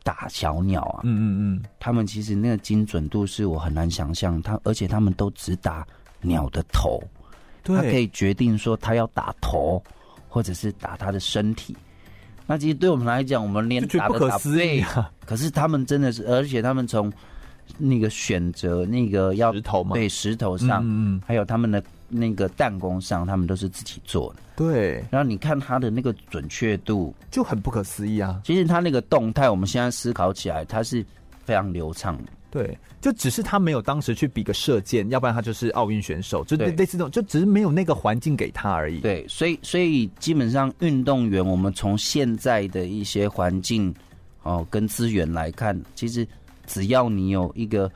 [0.07, 5.85] 打小鸟啊，嗯嗯嗯，他们其实那个精准度是我很难想象，他而且他们都只打
[6.21, 7.03] 鸟的头，
[7.61, 9.83] 对，他可以决定说他要打头，
[10.29, 11.75] 或者是打他的身体。
[12.45, 14.81] 那其实对我们来讲，我们连打都打不对，
[15.25, 17.11] 可是他们真的是，而且他们从
[17.77, 21.83] 那个选择那个要石头嘛，对石头上，嗯，还有他们的。
[22.09, 24.39] 那个弹弓上，他们都是自己做的。
[24.55, 28.41] 对，然后你看他的那个准确度就很不可思议啊。
[28.43, 31.05] 其实他那个动态，我们现在思考起来，它是
[31.45, 32.31] 非常流畅的。
[32.49, 39.01] 对，就只是他没有当时去比个射箭，要不然他就是奥运选手，就类类似这种，就只是没有那个环境给他而已。
[39.01, 43.93] 对，所以所以基本上运动员，我们从现在的一些环境
[44.43, 46.25] 哦跟资源来看，其实
[46.65, 47.91] 只要你有一个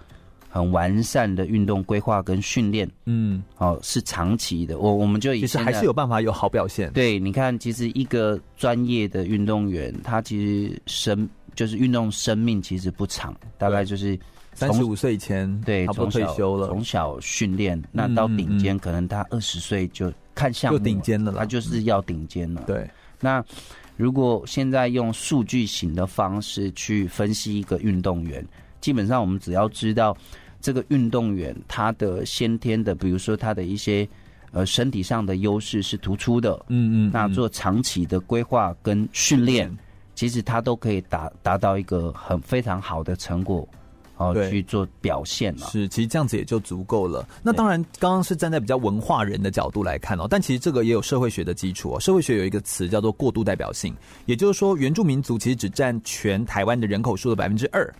[0.52, 6.91] 很完善的运动规划跟训练，嗯，哦是长期的，我我们就以其实还是有办法有好表现。
[6.91, 10.38] 对，你看，其实一个专业的运动员，他其
[10.70, 14.20] 实生就是运动生命其实不长，大概就是。
[14.54, 16.68] 三十五岁前，对，差不多退休了。
[16.68, 22.62] 从小训练，那到顶尖，可能他二十岁就看项目就顶尖了，他就是要顶尖了。
[22.68, 22.86] 对，
[23.22, 23.41] 那
[23.95, 28.45] 如果现在用数据型的方式去分析一个运动员，
[28.82, 30.16] 基本上我们只要知道
[30.62, 34.07] 这个运动员他的先天的，比如说他的一些
[34.51, 39.70] 呃身体上的优势是突出的，嗯，嗯嗯，那做长期的规划跟训练，
[40.16, 43.68] 其实他都可以达达到一个很非常好的成果。
[44.18, 47.28] 哦，去做表现了，是，其实这样子也就足够了。
[47.41, 51.99] 那当然，刚刚是站在比较文化人的角度来看哦，但其实这个也有社会学的基础哦。
[51.99, 53.95] 社会学有一个词叫做过度代表性，
[54.28, 57.91] 也就是说，原住民族其实只占全台湾的人口数的百分之二，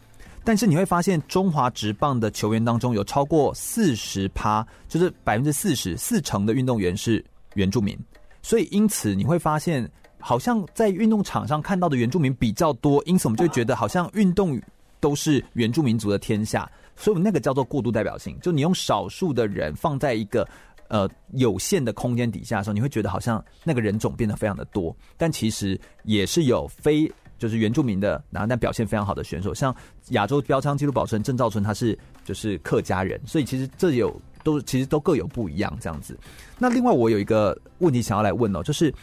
[0.44, 7.24] 但是你会发现，中华职棒的球员当中有超过四十趴，就是百分之四十四成的运动员是
[7.54, 7.98] 原住民，
[8.42, 9.90] 所以因此你会发现，
[10.20, 14.60] 好像在运动场上看到的原住民比较多，因此我们就觉得好像运动。
[15.02, 18.38] 都是原住民族的天下，所以那个叫做过度代表性。
[18.40, 20.48] 就你用少数的人放在一个
[20.90, 27.12] 呃有限的空间底下的时候，你会觉得好像那个人种变得非常的多，但其实也是有非
[27.42, 29.76] 就是原住民的，然后但表现非常好的选手，像
[30.10, 36.16] 亚洲标枪纪录保持人郑兆春，他是就是客家人，所以其实这有都其实都各有不一样这样子。
[36.60, 38.94] 那另外我有一个问题想要来问哦，就是。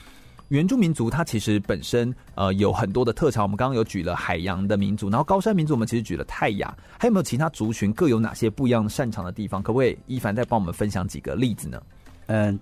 [0.51, 9.63] 原住民族它其实本身呃有很多的特长，我们刚刚有举了海洋的民族，然后高山民族我们其实举了泰雅，还有没有其他族群各有哪些不一样擅长的地方？
[9.63, 11.83] 可不可以一凡再帮我们分享几个例子呢？
[12.29, 12.59] 嗯，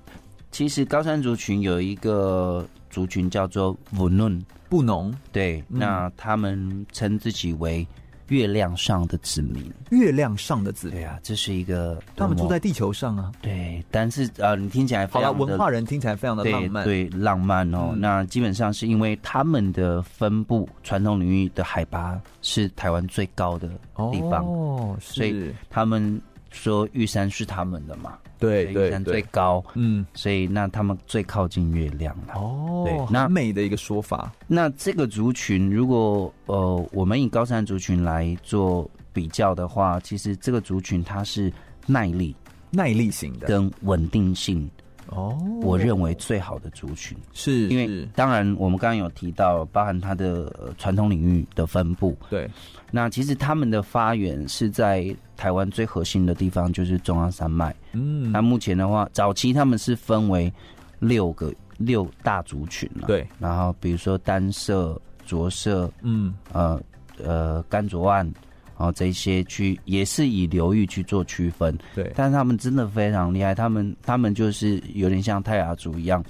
[0.50, 7.86] 其实高山族群有一个族群叫做布农，布农，对，嗯、那他们称自己为。
[8.28, 13.30] 月亮上的子民，月亮上的子民，对啊，这是一个他们住在地球上啊。
[13.40, 17.90] 对，但是啊、呃，你听起来非常好了，文化人听起来非常的浪漫，对，对浪漫哦。
[17.92, 23.68] 嗯、那基本上是因为他们的分布传统领域的海拔是台湾最高的
[24.10, 26.20] 地方哦，所以他们
[26.56, 28.18] 说玉山是他们的嘛。
[28.38, 32.34] 对对，最高，嗯，所以那他们最靠近月亮了。
[32.34, 34.30] 哦，对，那美的一个说法。
[34.46, 41.50] 那这个族群，如果呃，我们以高山族群来做比较的话，其实这个族群它是
[41.86, 42.36] 耐力、
[42.70, 44.68] 耐力型的，跟稳定性。
[45.08, 52.16] 哦，我认为最好的族群是，因为当然我们刚刚有提到，包含它的传统领域的分布。
[52.28, 52.50] 对，
[52.90, 57.74] 那其实他们的发源是在台湾最核心的地方，就是中央山脉。
[57.92, 60.52] 嗯，那目前的话，早期他们是分为
[60.98, 63.06] 六个六大族群了。
[63.06, 66.80] 对，然后比如说单色、着色，嗯，呃
[67.22, 68.30] 呃甘卓万。
[68.78, 76.22] 然后这些去也是以流域去做区分，对，但是他们真的非常厉害，他们他们就是有点像泰雅族一样，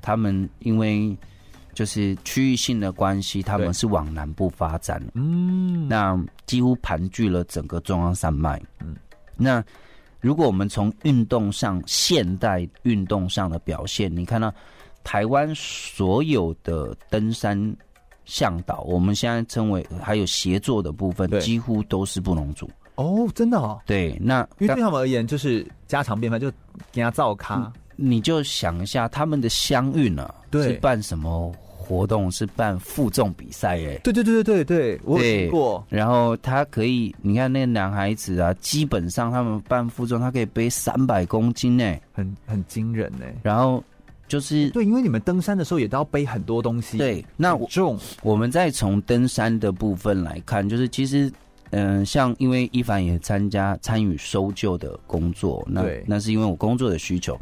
[0.00, 1.14] 他们因为
[1.74, 8.96] 就是区域性的关系，他们是往南部发展，嗯，那几乎盘踞了整个中央山脉，嗯，
[9.36, 9.62] 那
[10.20, 14.50] 如果我们从运动上现代运动上的表现，你看到
[15.02, 17.76] 台湾所有的登山。
[18.24, 23.80] 向导，我们现在称为还有协作的部分，几乎都是布农族哦，真的哦。
[23.86, 26.50] 对，那因为对他们而言就是家常便饭，就
[26.92, 27.72] 给他造咖。
[27.96, 32.30] 你就想一下，他们的乡运啊，对，是办什么活动？
[32.32, 33.76] 是办负重比赛？
[33.76, 35.84] 哎，对对对对对对，我有听过。
[35.88, 43.26] 然后他可以，你看那个男孩子啊，基本上他们办负重，他可以背三百公斤呢，很很惊人呢。
[43.42, 43.82] 然后。
[44.34, 46.98] 就是对，因为你们登山的时候也都要背很多东西。
[46.98, 47.96] 对，那我重。
[48.20, 51.32] 我们再从登山的部分来看，就是其实，
[51.70, 57.38] 嗯、呃，像因为一凡也参加参与搜救的工作，那对那是因为我工作的需求。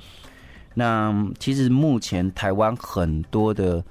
[0.75, 3.83] 那其实目前台湾很多的，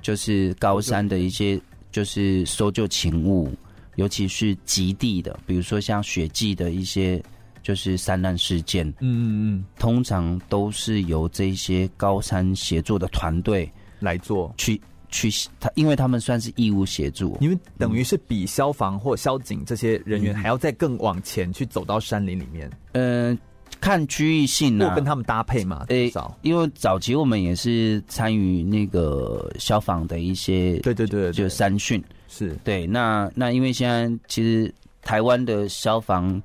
[0.00, 1.60] 就是高山的一些
[1.92, 3.52] 就是搜救勤务，
[3.96, 7.22] 尤其是极地的，比如说像雪季的一些。
[7.66, 22.70] 就是山难事件，嗯嗯嗯，通常都是由这些高山协作的团队来做，去去他，因为他们算是义务协助，因为等于是比消防或消警这些人员还要再更往前去走到山林里面。
[22.92, 23.38] 嗯、呃，
[23.80, 32.00] 看区域性呢、啊，跟他们搭配嘛，至少、欸、因为早期我们也是参与那个消防的一些，对对对，对，就山训。
[32.28, 32.56] 是。
[32.62, 32.86] 对。
[32.86, 34.72] 那那因为现在其实。
[35.02, 36.42] 台湾的消防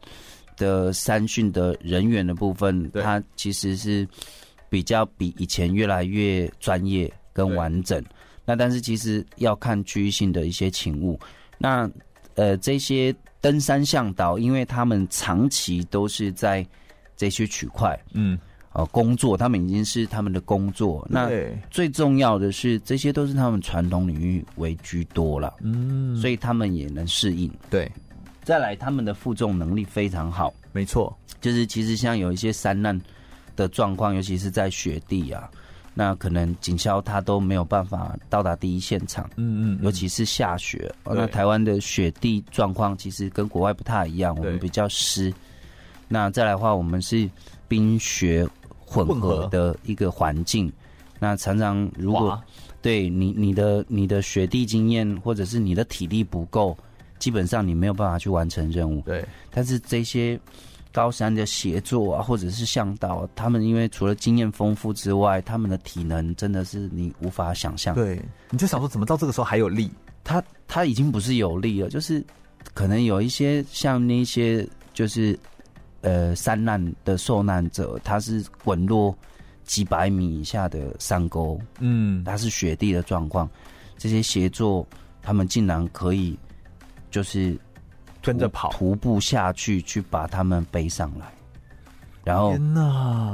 [0.58, 4.08] 的三训的人员的部分，它其实是
[4.70, 8.04] 比较比以前越来越专业跟完整。
[8.45, 11.20] 那但是其实要看区域性的一些勤务。
[11.58, 11.89] 那
[12.36, 16.66] 呃这些登山向导，因为他们长期都是在
[17.16, 18.38] 这些区块，嗯，
[18.74, 21.08] 呃工作，他们已经是他们的工作。
[21.10, 21.30] 那
[21.70, 27.52] 最重要的是，这些都是他们传统领域为居多了，嗯，所以他们也能适应。
[27.70, 27.89] 对。
[28.52, 32.99] 再来，他们的负重能力非常好，没错，就是其实像有一些山难
[33.56, 35.49] 的状况，尤其是在雪地啊，
[35.93, 45.34] 那可能警消他都没有办法到达第一现场，嗯，嗯嗯，尤其是下雪，那台湾的雪地状况其实跟国外不太一样，我们比较湿。
[46.10, 47.30] 那再来的话，我们是
[47.70, 48.45] 冰雪
[48.86, 50.70] 混合的一个环境，
[51.20, 52.38] 那常常如果
[52.82, 56.78] 对你你的你的雪地经验或者是你的体力不够。
[57.22, 59.00] 基本上你没有办法去完成任务。
[59.02, 60.38] 对，但是这些
[60.92, 67.94] 高山的协作啊，或者是向导，他们因为除了经验丰富之外，他们的体能真的是你无法想象。
[67.94, 68.20] 对，
[68.50, 69.92] 你就想说，怎么到这个时候还有力？
[70.24, 72.26] 他他已经不是有力了，就是
[72.74, 75.38] 可能有一些像那些就是
[76.02, 79.16] 呃山难的受难者，他是滚落
[79.64, 83.48] 几百米以下的山沟，嗯，他是雪地的状况，
[83.96, 84.86] 这些协作
[85.22, 86.36] 他们竟然可以。
[87.12, 87.55] 就是
[88.24, 91.32] 跟着跑，徒步下去，去把他们背上来。
[92.24, 92.55] 然后，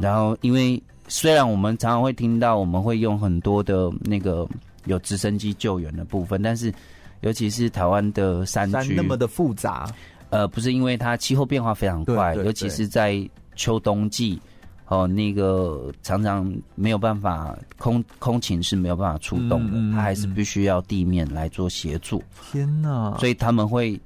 [0.02, 4.46] 然后，因为虽然我们常常会听到，我们会用很多的那个
[4.86, 6.74] 有直升机救援的部分，但是
[7.22, 9.90] 尤其是台湾的山区那么的复杂，
[10.30, 13.18] 呃，不是因为它气候变化非常快，尤其是在
[13.56, 14.42] 秋冬季。
[14.90, 22.24] 哦，那个常常没有办法空空勤是没有办法出动的，他还是必须要地面来做协助。
[22.52, 23.18] 天哪！
[23.20, 24.00] 所以他们会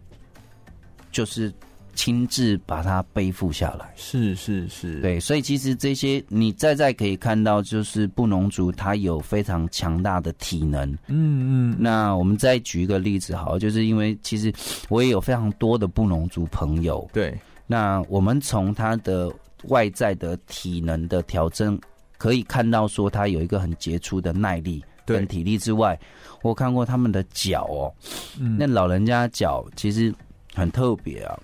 [1.12, 1.54] 就是
[1.94, 3.94] 亲自把它背负下来。
[3.96, 5.20] 是是是，对。
[5.20, 10.92] 所以其实这些你再再可以看到，就是布农族他有非常强大的体能。
[11.10, 11.76] 嗯嗯。
[11.78, 14.52] 那我们再举一个例子，好，就是因为其实
[14.90, 17.08] 我也有非常多的布农族朋友。
[17.14, 17.38] 对。
[17.68, 19.32] 那我们从他的。
[19.70, 21.80] 外在的体能的调整，
[22.18, 26.00] 可以看到说他有一个很杰出的耐力跟体力之外，
[26.42, 27.94] 我看过他们的脚哦，
[28.40, 30.14] 嗯、那老人家脚其实
[30.54, 31.38] 很特别啊，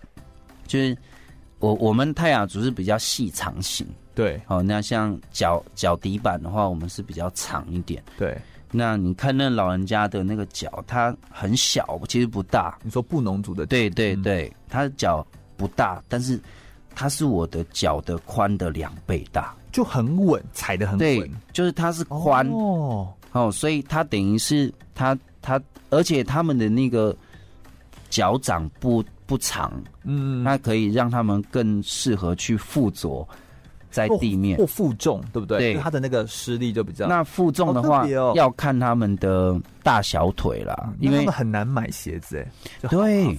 [0.67, 0.97] 就是
[1.59, 8.37] 我我们泰雅族是比较细长型，对，哦，那像脚脚底板的话，我们是比较长一点，对，
[8.71, 16.39] 那你看那老人家的那个脚，他很小，其实不大，你说布农族的脚，对对对，他的脚不大，但是。
[16.99, 20.97] 它是我的脚的宽的两倍大，就很稳，踩的很稳。
[20.97, 27.15] 对，就是它是宽哦，哦，所以它等于是它它，而且他们的那个
[28.09, 29.71] 脚掌不不长，
[30.05, 33.27] 嗯，那可以让他们更适合去附着
[33.97, 35.73] 在地面或负重，对不对？
[35.73, 37.07] 对，它的那个施力就比较。
[37.07, 43.35] 那负重的话，哦、要看他们的大小腿啦，嗯、因为他们很难买鞋子，哎，对。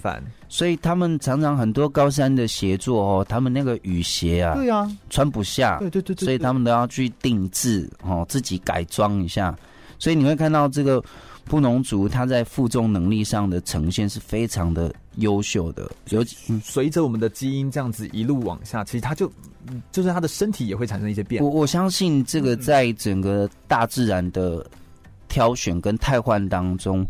[0.48, 9.54] 所以他们常常很多高山的协作哦，他们那个雨鞋啊，对啊，穿不下，对对对对，所以他们都要去定制哦，自己改装一下。
[9.98, 11.02] 所以你会看到这个
[11.44, 15.90] 布农族他在负重能力上的呈现是非常的优秀的。
[16.10, 19.30] 尤其随着我们的基因这样子一路往下，其实他就
[19.92, 21.48] 就是他的身体也会产生一些变化。
[21.48, 24.66] 我我相信这个在整个大自然的
[25.28, 27.06] 挑选跟汰换当中。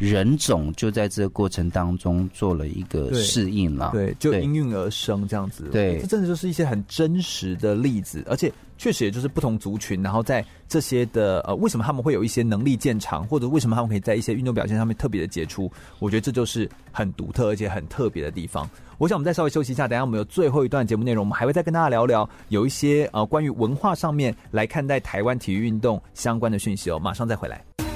[0.00, 5.64] 人种就在这个过程当中做了一个适应了，对，就应运而生这样子。
[5.72, 15.70] 对，这真的就是一些很真实的例子，而且确实也就是不同族群，然后在这些的呃，为什么他们会有一些能力见长，或者为什么他们可以在一些运动表现上面特别的杰出？
[15.98, 18.68] 我觉得这就是很独特而且很特别的地方。
[18.96, 26.98] 我想我们再稍微休息一下，等下我们有最后一段节目内容，我们还会再跟大家聊聊有一些呃关于文化上面来看待台湾体育运动相关的讯息哦。
[26.98, 27.87] 马上再回来。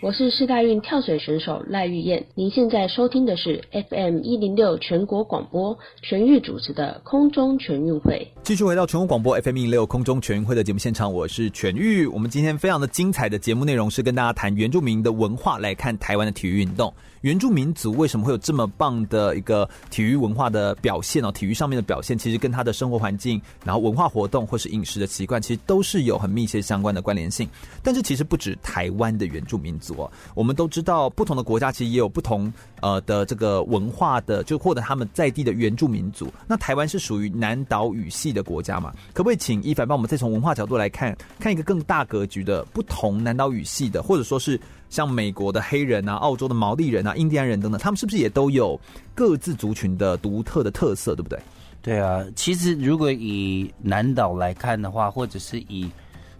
[0.00, 8.28] 我是世大运跳水选手赖玉燕，您现在收听的是 FM 一零六全国广播全域主持的空中全运会。
[8.44, 12.06] 继续回到全国广播 FM 一零六空中全运会的节目现场，我是全域。
[12.06, 16.94] 我们今天非常的精彩的节目内容是跟大家谈原住民的文化，来看台湾的体育运动。
[17.22, 21.32] 原住民族为什么会有这么棒的一个体育文化的表现哦？
[21.32, 27.48] 体育上面的表现，其实跟他的生活环境、然后文化活动或是饮食的习惯，其实都是有很密切相关的关联性。
[27.82, 29.94] 但是其实不止台湾的原住民族。
[29.94, 30.10] 哦。
[30.34, 36.32] 我们都知道，不同的国家其实也有不同呃的这个文化的，就获得他们在地的原住民族。
[36.46, 38.92] 那台湾是属于南岛语系的国家嘛？
[39.12, 48.78] 可不可以请一凡帮我们再从文化角度来看，看一个更大格局的不同南岛语系的，或者说是像美国的黑人啊、澳洲的毛利人啊、印第安人等等，他们是不是也都有
[49.14, 51.38] 各自族群的独特的特色，对不对？
[51.80, 55.88] 对啊，其实如果以南岛来看的话，或者是以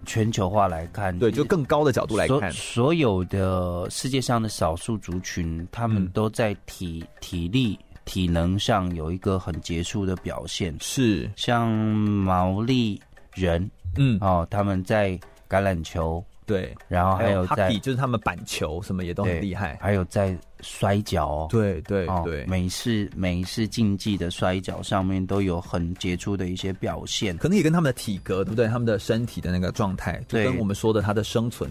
[0.05, 10.75] 全球化来看，对，就更高的角度来看，所，所有的世界上的少数族群，他们都在体、嗯、体力、体能上有一个很杰出的表现。
[10.81, 13.01] 是，像毛利
[13.33, 15.11] 人，嗯，哦，他们在
[15.49, 16.23] 橄榄球。
[16.49, 28.67] 对，然后还有在就是他们板球什么也都很厉害，还有在摔跤，哦对对对，美式美式竞技的摔跤上面都有很杰出的一些表现，可能也跟他们的体格对不对？
[28.67, 31.69] 他们的身体的那个状态，就跟我们说的他的生存、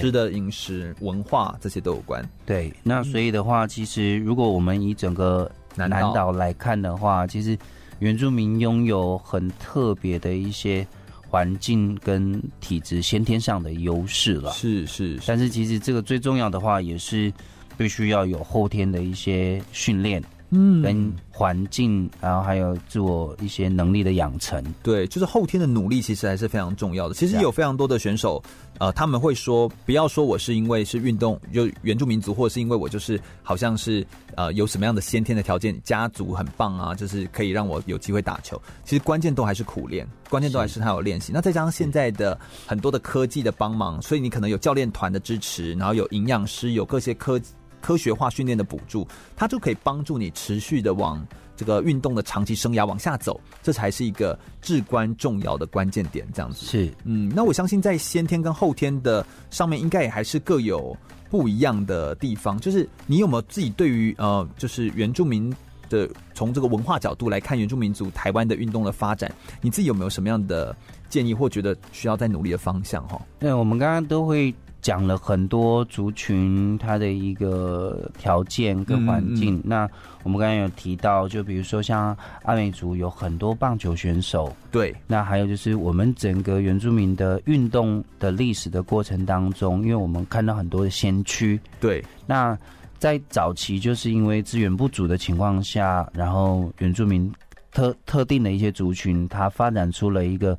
[0.00, 2.26] 吃的饮食、文化这些都有关。
[2.46, 7.58] 对，那所以的话，其实如果我们以整个南岛来看的话，其实
[7.98, 10.86] 原住民拥有很特别的一些。
[11.34, 17.32] 环境跟体质先天上的优势了，是是，但是其实这个最重要的话，也是
[17.76, 20.22] 必须要有后天的一些训练。
[20.54, 27.14] 嗯，跟环境，然后还有自我一些能力的养成，对，就是后天的努力，其实还是非常重要的。
[27.14, 28.40] 其实有非常多的选手，
[28.78, 34.06] 呃，他们会说，不要说我是因为是运动，就原住民族，或者是因为我就是好像是
[34.36, 38.60] 呃有什么样的先天的条件，家族很棒啊，就是可以让我有机会打球。
[38.84, 41.32] 其实关键都还是苦练，关键都还是他有练习。
[41.34, 47.40] 那再加上现在的很多的科技的帮忙，所以你可能有教练团的支持，然后有营养师，有各些科。
[47.84, 49.06] 科学化训练的补助，
[49.36, 51.22] 它就可以帮助你持续的往
[51.54, 56.26] 这个运动的长期生涯往下走，这才是一个至关重要的关键点。
[56.32, 60.96] 这样子是，嗯，那我相信在先天跟后天的上面，应该也还是各有
[61.28, 62.58] 不一样的地方。
[62.58, 65.54] 就是你有没有自己对于呃，就是原住民
[65.90, 69.30] 的从这个文化角度来看原住民族台湾的运动的发展，
[69.60, 70.74] 你自己有没有什么样的
[71.10, 73.06] 建议或觉得需要再努力的方向？
[73.08, 74.52] 哈，对，我们刚刚都会。
[74.84, 79.56] 讲了很多族群它的一个条件跟环境。
[79.56, 79.90] 嗯嗯、那
[80.22, 84.94] 我们刚刚有提到，就比如说像阿美族有很多棒球选手，对。
[85.06, 92.04] 那还有就是我们整个原住民的运动的历史的过程当中，因为我们看到很多的先驱，对。
[92.26, 92.56] 那
[92.98, 97.32] 在早期就是因为资源不足的情况下，然后原住民
[97.72, 100.58] 特特定的一些族群，它发展出了一个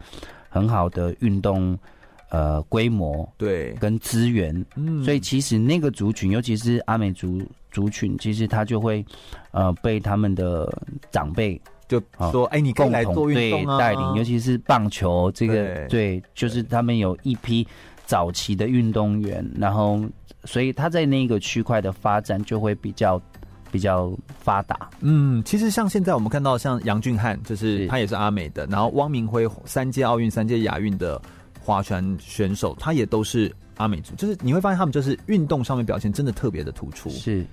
[0.49, 1.77] 很好的运动。
[2.35, 3.71] 呃，规模对。
[3.79, 7.41] 跟资源，嗯，所以其实那个族群，尤其是阿美族
[7.71, 9.05] 族群，其实他就会
[9.51, 10.69] 呃被他们的
[11.11, 12.01] 长辈就
[12.31, 17.65] 说：“哎、呃，你共同做运动啊，带领，尤其是棒球这个，对，对，就是他们有一批
[18.05, 20.01] 早期的运动员，然后
[20.43, 23.21] 所以他在那个区块的发展就会比较
[23.71, 24.89] 比较发达。
[24.99, 27.87] 嗯，其实像现在我们看到，像杨俊翰，就是。
[27.87, 31.21] 他也是阿美的，然后汪明辉三届奥运、三届亚运的。
[31.65, 37.09] 划船选手，他也都是阿美族，就是你会发现他们就是运动上面表现真的特别的突出。
[37.09, 37.43] 是，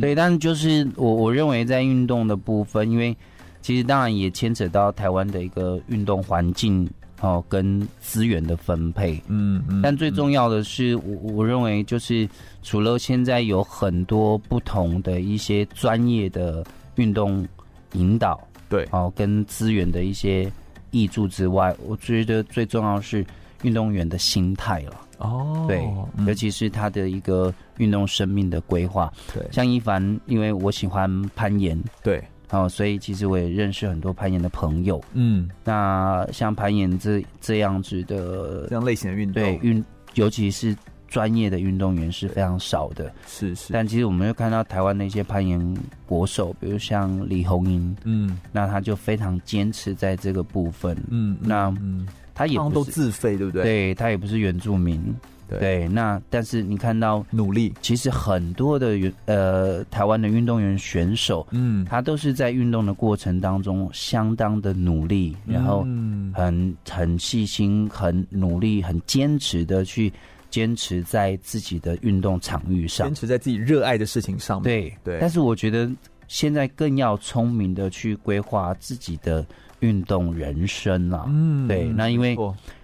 [0.00, 3.16] 对，但就是我我认为在运动的部分，因为
[3.62, 6.90] 其实当然也牵扯到台湾的一个运动环境
[7.20, 9.22] 哦，跟资源的分配。
[9.28, 9.80] 嗯嗯。
[9.82, 12.28] 但最重要的是，我我认为就是
[12.62, 16.64] 除了现在有很多不同的一些专业的
[16.96, 17.46] 运动
[17.92, 20.50] 引导，对，哦，跟资源的一些
[20.90, 23.24] 益助之外，我觉得最重要的是。
[23.62, 29.12] 运动员的心态了哦，对，嗯、尤其是他的一个运动生命的规划。
[29.34, 34.98] 对，像一凡，因为我喜欢攀岩，对，哦，所以其实我也认识很多攀岩的朋友。
[35.12, 39.84] 嗯，那像攀岩这这样子的这样类型的运动，对运，
[40.14, 40.74] 尤其是
[41.06, 43.12] 专业的运动员是非常少的。
[43.26, 45.76] 是是，但其实我们又看到台湾的一些攀岩
[46.06, 50.96] 国手，比如像李红英，嗯，那他就非常坚持在这个部分。
[51.10, 52.08] 嗯，那嗯。
[52.40, 53.62] 他也都自费，对不对？
[53.62, 54.98] 对，他也不是原住民，
[55.46, 55.86] 对。
[55.88, 65.86] 那但是你看到努力，其实很多的原呃台湾的运动员选手，嗯，他都是在运动的过程当中相当的努力，然后
[66.32, 70.10] 很很细心、很努力、很坚持的去
[70.48, 74.64] 坚持在自己的运动场域上，坚持在自己热爱的事情上面。
[74.64, 75.18] 对对。
[75.20, 75.90] 但是我觉得
[76.26, 79.44] 现在更要聪明的去规划自己的。
[79.80, 82.36] 运动人生啊，嗯，对，那因为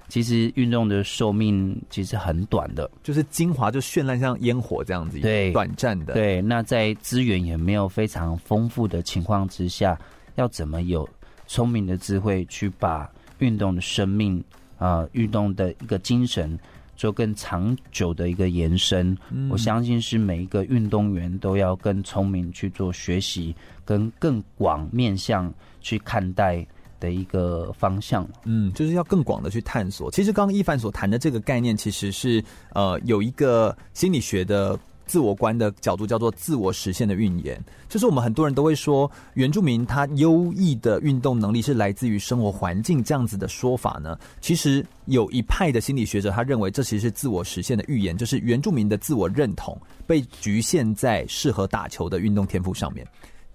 [0.09, 6.41] 其实运动的寿命其实很短的，就是精华就绚烂像烟火这样子，对，短暂的，对。
[6.41, 9.99] 那在资源也没有非常丰富的情况之下，
[10.37, 11.09] 要怎么有
[11.47, 14.39] 聪明的智慧去把运动的生命
[14.79, 16.57] 啊，呃，运动的一个精神
[16.97, 19.17] 做更长久的一个延伸。
[19.31, 23.55] 嗯、我相信是每一个运动员都要更聪明去做学习，
[23.85, 26.65] 跟更广面向去看待
[27.01, 28.27] 的一个方向。
[28.45, 30.11] 嗯，就是要更广的去探索。
[30.11, 32.43] 其实刚刚一凡所谈的这个概念，其实是
[32.73, 34.79] 呃有一个心理学的。
[35.07, 44.19] 自我观的角度叫做自我实现的运言，就是我们很多人都会说，原住民他优异的运动能力是来自于生活环境这样子的说法呢。
[44.41, 53.07] 其实有一派的心理学者他认为这其实是自我实现的预言，就是原住民的自我认同被局限在适合打球的运动天赋上面，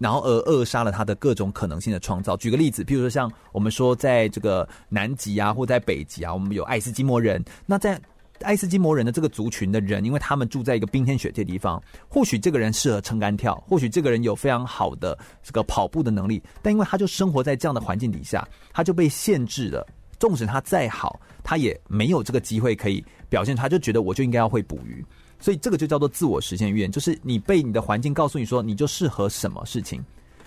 [0.01, 2.35] 然后而扼杀了他的各种可能性的创造。
[2.35, 8.01] 举个例子，譬如说像我们说在这个南极啊，或在北极啊，我们有爱斯基摩人，那在
[8.41, 11.79] 爱斯基摩人的这个族群的人，因为他们住在一个冰天雪地的地方，
[12.09, 19.85] 或许这个人适合撑杆跳，或许这个人有非常好的这个跑步的能力，但因为他就生活在这样的环境底下，他就被限制了。
[20.17, 23.61] 纵使他再好，他也没有这个机会可以表现出。
[23.61, 25.03] 他就觉得我就应该要会捕鱼，
[25.41, 30.01] 所以这个就叫做自我实现预言，就是你被你的环境告诉你说你就适合什么事情，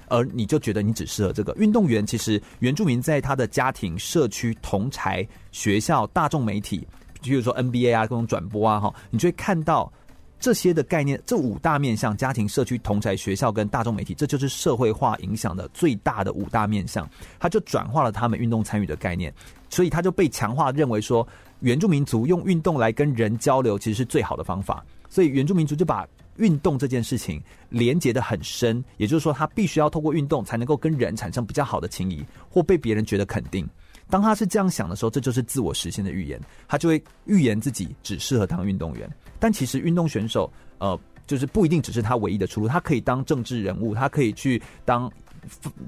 [0.08, 1.52] 而你就觉得你只适合这个。
[1.56, 6.86] 运动员其实原住民在他的家庭、社区、同才、学校、大众媒体。
[7.20, 9.90] 比如说 NBA 啊，各种转播啊，哈，你就会看到
[10.38, 17.08] 这些的概念，这五大面向：家庭、社区、同才、学校跟大众媒体，这就是社会化影响的最大的五大面向。
[17.40, 19.32] 它就转化了他们运动参与的概念，
[19.70, 21.26] 所以他就被强化认为说，
[21.64, 24.84] 原住民族用运动来跟人交流，其实是最好的方法。
[25.08, 33.66] 所以原住民族就把运动这件事情连接得很深，也就是说，他必须要透过运动才能够跟人产生比较好的情谊，或被别人觉得肯定。
[34.10, 36.38] 当他是这样想的时候，这就是自我实现的预言。
[36.68, 42.68] 他就会预言自己只适合当运动员，但其实运动选手，呃，就是不一定只是他唯一的出路。
[42.68, 45.10] 他可以当政治人物，他可以去当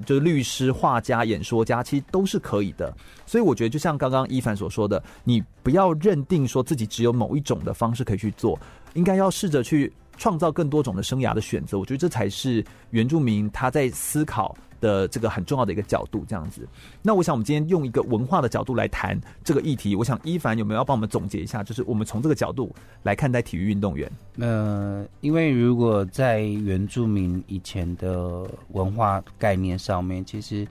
[0.05, 2.93] 就律师、画家、演说家，其实都是可以的。
[3.25, 8.59] 所以我觉得，就像刚刚伊凡所说的，你不要认定说自己只有某一种的方式可以去做，
[8.93, 11.77] 应该要试着去创造更多种的生涯的选择。
[11.77, 16.67] 我觉得这才是原住民他在思考的这个很重要的一个角度，这样子。
[17.01, 19.95] 那我想，我们今天用一个文化的角度来谈这个议题。
[19.95, 21.63] 我想，一凡有没有要帮我们总结一下？
[21.63, 22.73] 就是我们从这个角度
[23.03, 24.11] 来看待体育运动员。
[24.37, 30.67] 呃，因为如果在原住民以前的文化概念上面，其实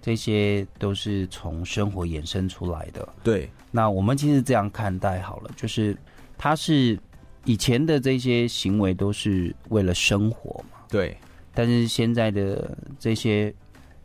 [0.00, 3.08] 这些都是从生活衍生出来的。
[3.22, 3.50] 对。
[3.70, 5.96] 那我们其实这样看待好了，就是
[6.36, 6.98] 他是
[7.44, 10.78] 以前的这些行为都是为了生活嘛。
[10.88, 11.16] 对。
[11.52, 13.52] 但是现在的这些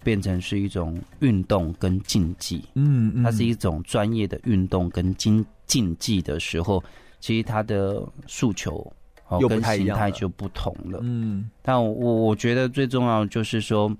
[0.03, 6.83] 变成是一种运动跟竞技，嗯，嗯，它是一种专业的运动跟竞竞技的时候，
[7.19, 8.91] 其实它的诉求
[9.27, 11.49] 哦跟心态就不同了，嗯。
[11.61, 13.95] 但我我觉得最重要就是说，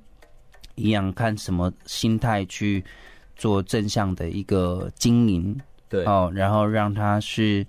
[0.76, 2.84] 一样看什么心态去
[3.36, 5.60] 做正向的一个经营，
[5.90, 7.66] 对哦，然后让它是，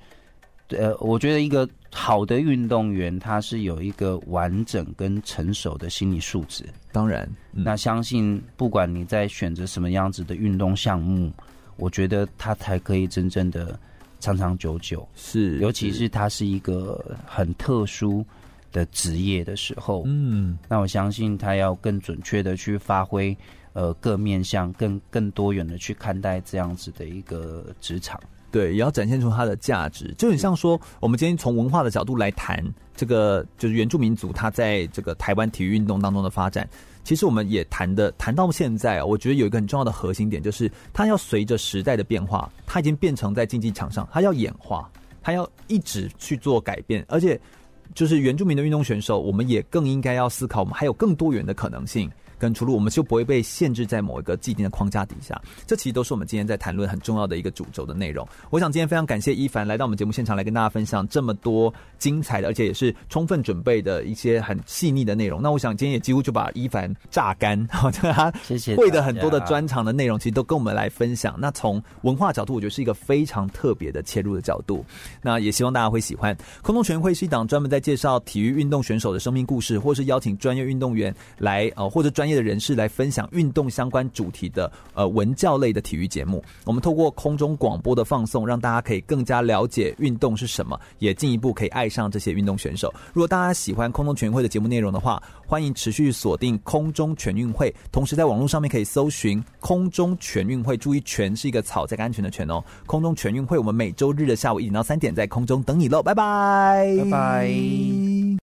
[0.68, 1.68] 呃，我觉得一个。
[1.92, 6.64] 好的运动员，他是有一个完整跟成熟的心理素质。
[6.92, 11.32] 当然，嗯、那相信不管你在选择什么样子的运动项目，
[11.76, 13.78] 我觉得他才可以真正的
[14.20, 15.06] 长长久久。
[15.14, 18.24] 是，尤其是他是一个很特殊
[18.72, 23.36] 的职业的时候，嗯，那我相信他要更准确的去发挥，
[23.72, 28.20] 呃，各面向更更多元的去看待这样子的一个职场。
[28.56, 32.64] 对，也要展现出它的价值，就很像说，我们今天从文化的角度来谈
[32.96, 36.66] 这个，就是原住民族他在这个台湾体育运动当中的发展。
[37.04, 44.90] 其实我们也谈的谈到现在，我觉得有一个很重要的核心点，就是它要随着时代的变化，它已经变成在竞技场上，它要演化，
[45.22, 47.38] 它要一直去做改变，而且
[47.94, 52.10] 就是原住民的运动选手，我们也更应该要思考，我们还有更多元的可能性。
[52.38, 55.40] 跟出路，我们就不会被限制在某一个既定的框架底下。
[55.66, 58.26] 这其实都是我们今天在谈论很重要的一个主轴的内容。
[58.50, 65.40] 我想今天非常感谢一凡来到我们节目现场来跟大家分享这么多精彩的，而且也是充分准备的一些很细腻的内容。
[65.40, 68.32] 那我想今天也几乎就把一凡榨干， 好，他
[68.76, 71.34] 会的很多的专场的内容，其实都跟我们来分享。
[71.38, 74.84] 那从文化角度，我觉得是一个非常特别的切入的角度。
[75.22, 76.36] 那也希望大家会喜欢。
[76.62, 86.42] 空中全运会是一档专门在介绍体育运动选手的生命故事，或是邀请专业运动员来呃，或者专业的人士来分享运动相关主题的呃文教类的体育节目。
[86.64, 92.92] 我们透过空中广播的放送，让大家可以更加了解运动是什么，也进一步可以爱上这些运动选手。
[93.12, 97.72] 如果大家喜欢空中全运会的节目内容的话，欢迎持续锁定空中全运会。
[97.92, 102.60] 同时在网络上面可以搜寻空中全运会，注意“全”是一个草在安全的“全”哦。
[102.86, 108.26] 空中全运会，我们每周日的下午一点到三点在空中等你喽，拜拜，拜拜。